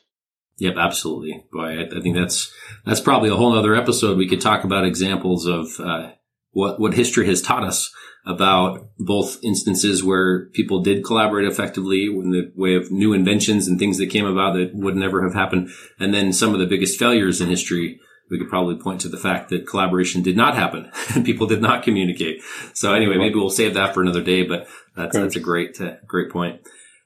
Yep, 0.59 0.75
absolutely. 0.77 1.44
Boy, 1.51 1.81
I, 1.81 1.99
I 1.99 2.01
think 2.01 2.14
that's 2.16 2.53
that's 2.85 3.01
probably 3.01 3.31
a 3.31 3.37
whole 3.37 3.59
other 3.59 3.75
episode. 3.75 4.16
We 4.16 4.29
could 4.29 4.40
talk 4.40 4.62
about 4.64 4.85
examples 4.85 5.46
of 5.46 5.81
uh, 5.81 6.12
what 6.53 6.79
what 6.79 6.94
history 6.94 7.27
has 7.27 7.42
taught 7.42 7.64
us 7.64 7.92
about 8.27 8.90
both 8.99 9.42
instances 9.42 10.05
where 10.05 10.46
people 10.51 10.83
did 10.83 11.05
collaborate 11.05 11.49
effectively 11.49 12.05
in 12.05 12.31
the 12.31 12.53
way 12.55 12.75
of 12.75 12.90
new 12.92 13.14
inventions 13.14 13.66
and 13.66 13.79
things 13.79 13.96
that 13.96 14.11
came 14.11 14.27
about 14.27 14.53
that 14.53 14.73
would 14.75 14.94
never 14.94 15.23
have 15.23 15.35
happened. 15.35 15.70
And 15.99 16.12
then 16.12 16.33
some 16.33 16.53
of 16.53 16.61
the 16.61 16.66
biggest 16.66 16.99
failures 16.99 17.40
in 17.40 17.49
history, 17.49 17.99
we 18.31 18.38
could 18.38 18.49
probably 18.49 18.77
point 18.77 19.01
to 19.03 19.09
the 19.09 19.16
fact 19.16 19.51
that 19.51 19.66
collaboration 19.66 20.23
did 20.23 20.37
not 20.37 20.55
happen 20.55 20.90
and 21.14 21.25
people 21.25 21.47
did 21.47 21.61
not 21.61 21.83
communicate. 21.83 22.43
So 22.75 22.95
anyway, 22.95 23.16
maybe 23.16 23.35
we'll 23.35 23.51
save 23.51 23.75
that 23.75 23.95
for 23.95 24.03
another 24.03 24.23
day, 24.23 24.45
but 24.45 24.69
that's, 24.97 25.16
that's 25.16 25.37
a 25.37 25.40
great, 25.40 25.81
uh, 25.81 25.97
great 26.07 26.31
point. 26.31 26.61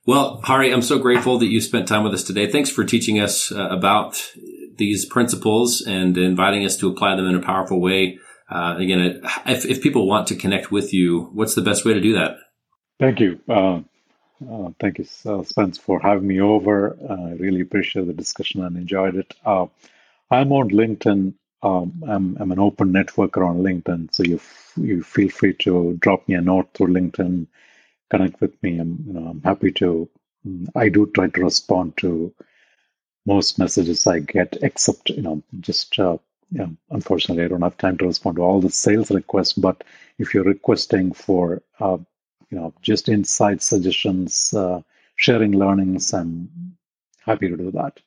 Well, 0.07 0.41
Hari, 0.45 0.71
I'm 0.71 0.83
so 0.83 0.99
grateful 0.99 1.39
that 1.39 1.47
you 1.47 1.61
spent 1.61 1.89
time 1.89 2.05
with 2.05 2.13
us 2.13 2.25
today. 2.25 2.51
Thanks 2.51 2.69
for 2.69 2.85
teaching 2.85 3.21
us 3.21 3.51
uh, 3.51 3.69
about 3.69 4.23
these 4.77 5.07
principles 5.07 5.81
and 5.81 6.17
inviting 6.19 6.65
us 6.65 6.77
to 6.79 6.91
apply 6.91 7.17
them 7.17 7.27
in 7.27 7.35
a 7.35 7.41
powerful 7.41 7.81
way 7.81 8.19
uh, 8.51 8.77
again, 8.79 9.23
if, 9.47 9.65
if 9.65 9.83
people 9.83 10.07
want 10.07 10.29
to 10.29 10.37
connect 10.37 10.71
with 10.71 10.93
you, 10.93 11.31
what's 11.33 11.55
the 11.55 11.63
best 11.63 11.85
way 11.85 11.95
to 11.95 12.01
do 12.01 12.15
that? 12.15 12.37
Thank 13.01 13.21
you. 13.21 13.41
Uh, 13.49 13.81
uh, 14.49 14.71
thank 14.79 14.99
you, 14.99 15.07
uh, 15.27 15.43
Spence, 15.43 15.79
for 15.79 15.99
having 16.01 16.27
me 16.27 16.41
over. 16.41 16.97
I 17.09 17.33
really 17.33 17.63
appreciate 17.63 18.07
the 18.07 18.13
discussion 18.13 18.63
and 18.63 18.77
enjoyed 18.77 19.17
it. 19.17 19.35
I'm 20.35 20.53
on 20.53 20.71
LinkedIn. 20.71 21.35
Um, 21.63 22.03
I'm, 22.07 22.37
I'm 22.39 22.53
an 22.53 22.59
open 22.59 22.93
networker 22.93 23.47
on 23.49 23.59
LinkedIn, 23.63 24.15
so 24.15 24.23
you 24.25 24.37
f- 24.37 24.73
you 24.77 25.03
feel 25.03 25.31
free 25.31 25.55
to 25.61 25.97
drop 26.01 26.29
me 26.29 26.35
a 26.35 26.41
note 26.41 26.69
through 26.75 26.89
LinkedIn, 26.89 27.47
connect 28.11 28.41
with 28.41 28.63
me. 28.63 28.79
I'm 28.81 29.05
you 29.07 29.13
know 29.15 29.27
I'm 29.29 29.43
happy 29.43 29.73
to. 29.73 30.09
Mm, 30.47 30.69
I 30.77 30.89
do 30.91 31.07
try 31.07 31.29
to 31.29 31.41
respond 31.43 31.97
to 31.99 32.35
most 33.27 33.59
messages 33.59 34.07
I 34.07 34.21
get, 34.21 34.59
except 34.63 35.11
you 35.11 35.23
know 35.23 35.43
just 35.61 35.99
uh, 35.99 36.19
yeah, 36.51 36.69
unfortunately, 36.91 37.45
I 37.45 37.49
don't 37.49 37.63
have 37.63 37.79
time 37.79 37.99
to 37.99 38.07
respond 38.07 38.37
to 38.37 38.43
all 38.43 38.61
the 38.61 38.71
sales 38.71 39.11
requests. 39.11 39.55
But 39.55 39.85
if 40.19 40.35
you're 40.35 40.45
requesting 40.45 41.13
for, 41.13 41.63
uh, 41.81 41.99
you 42.51 42.59
know, 42.59 42.75
just 42.83 43.09
insight 43.09 43.63
suggestions, 43.63 44.55
uh, 44.55 44.83
sharing 45.17 45.53
learnings, 45.53 46.13
I'm 46.13 46.77
happy 47.25 47.49
to 47.49 47.57
do 47.57 47.71
that. 47.73 48.01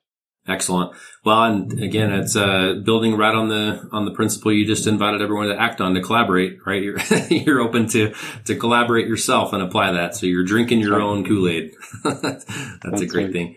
Excellent. 0.48 0.96
Well, 1.26 1.44
and 1.44 1.84
again, 1.84 2.12
it's 2.14 2.36
uh, 2.36 2.76
building 2.84 3.18
right 3.18 3.36
on 3.36 3.50
the 3.50 3.90
on 3.92 4.06
the 4.06 4.12
principle 4.12 4.54
you 4.54 4.66
just 4.66 4.88
invited 4.88 5.22
everyone 5.22 5.50
to 5.50 5.60
act 5.60 5.82
on 5.82 5.94
to 5.96 6.02
collaborate. 6.02 6.60
Right, 6.66 6.82
you're 6.82 7.00
you're 7.30 7.60
open 7.60 7.88
to 7.90 8.14
to 8.46 8.56
collaborate 8.56 9.08
yourself 9.08 9.52
and 9.52 9.62
apply 9.62 9.92
that. 9.92 10.16
So 10.16 10.26
you're 10.26 10.46
drinking 10.46 10.80
your 10.80 11.02
own 11.02 11.26
Kool 11.26 11.50
Aid. 11.50 11.74
That's, 12.04 12.46
That's, 12.82 13.02
a 13.02 13.06
great 13.06 13.26
right. 13.26 13.34
thing. 13.34 13.56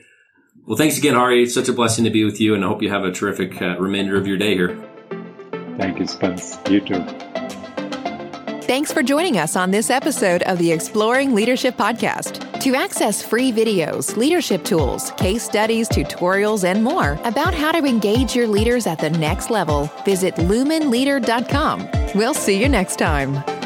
Well, 0.67 0.77
thanks 0.77 0.99
again, 0.99 1.15
Hari. 1.15 1.45
It's 1.45 1.55
such 1.55 1.69
a 1.69 1.73
blessing 1.73 2.05
to 2.05 2.11
be 2.11 2.25
with 2.25 2.41
you, 2.41 2.55
and 2.55 2.65
I 2.65 2.69
hope 2.69 2.83
you 2.83 2.91
have 2.91 3.05
a 3.05 3.13
terrific 3.13 3.63
uh, 3.63 3.79
remainder 3.79 4.17
of 4.17 4.27
your 4.27 4.37
day 4.37 4.55
here. 4.55 4.77
Thank 5.79 6.01
you, 6.01 6.07
Spence. 6.07 6.59
You 6.69 6.81
too. 6.81 7.05
Thanks 8.63 8.93
for 8.93 9.03
joining 9.03 9.39
us 9.39 9.57
on 9.57 9.71
this 9.71 9.91
episode 9.91 10.43
of 10.43 10.59
the 10.59 10.71
Exploring 10.71 11.35
Leadership 11.35 11.77
Podcast. 11.77 12.50
To 12.61 12.75
access 12.75 13.23
free 13.23 13.51
videos, 13.53 14.19
leadership 14.19 14.65
tools, 14.65 15.13
case 15.13 15.43
studies, 15.43 15.89
tutorials, 15.89 16.65
and 16.65 16.85
more 16.85 17.19
about 17.25 17.55
how 17.55 17.73
to 17.73 17.87
engage 17.87 18.37
your 18.37 18.47
leaders 18.47 18.87
at 18.87 18.99
the 18.99 19.09
next 19.09 19.49
level, 19.49 19.91
visit 20.05 20.35
lumenleader.com. 20.35 21.89
We'll 22.15 22.35
see 22.35 22.61
you 22.61 22.69
next 22.69 22.97
time. 22.97 23.60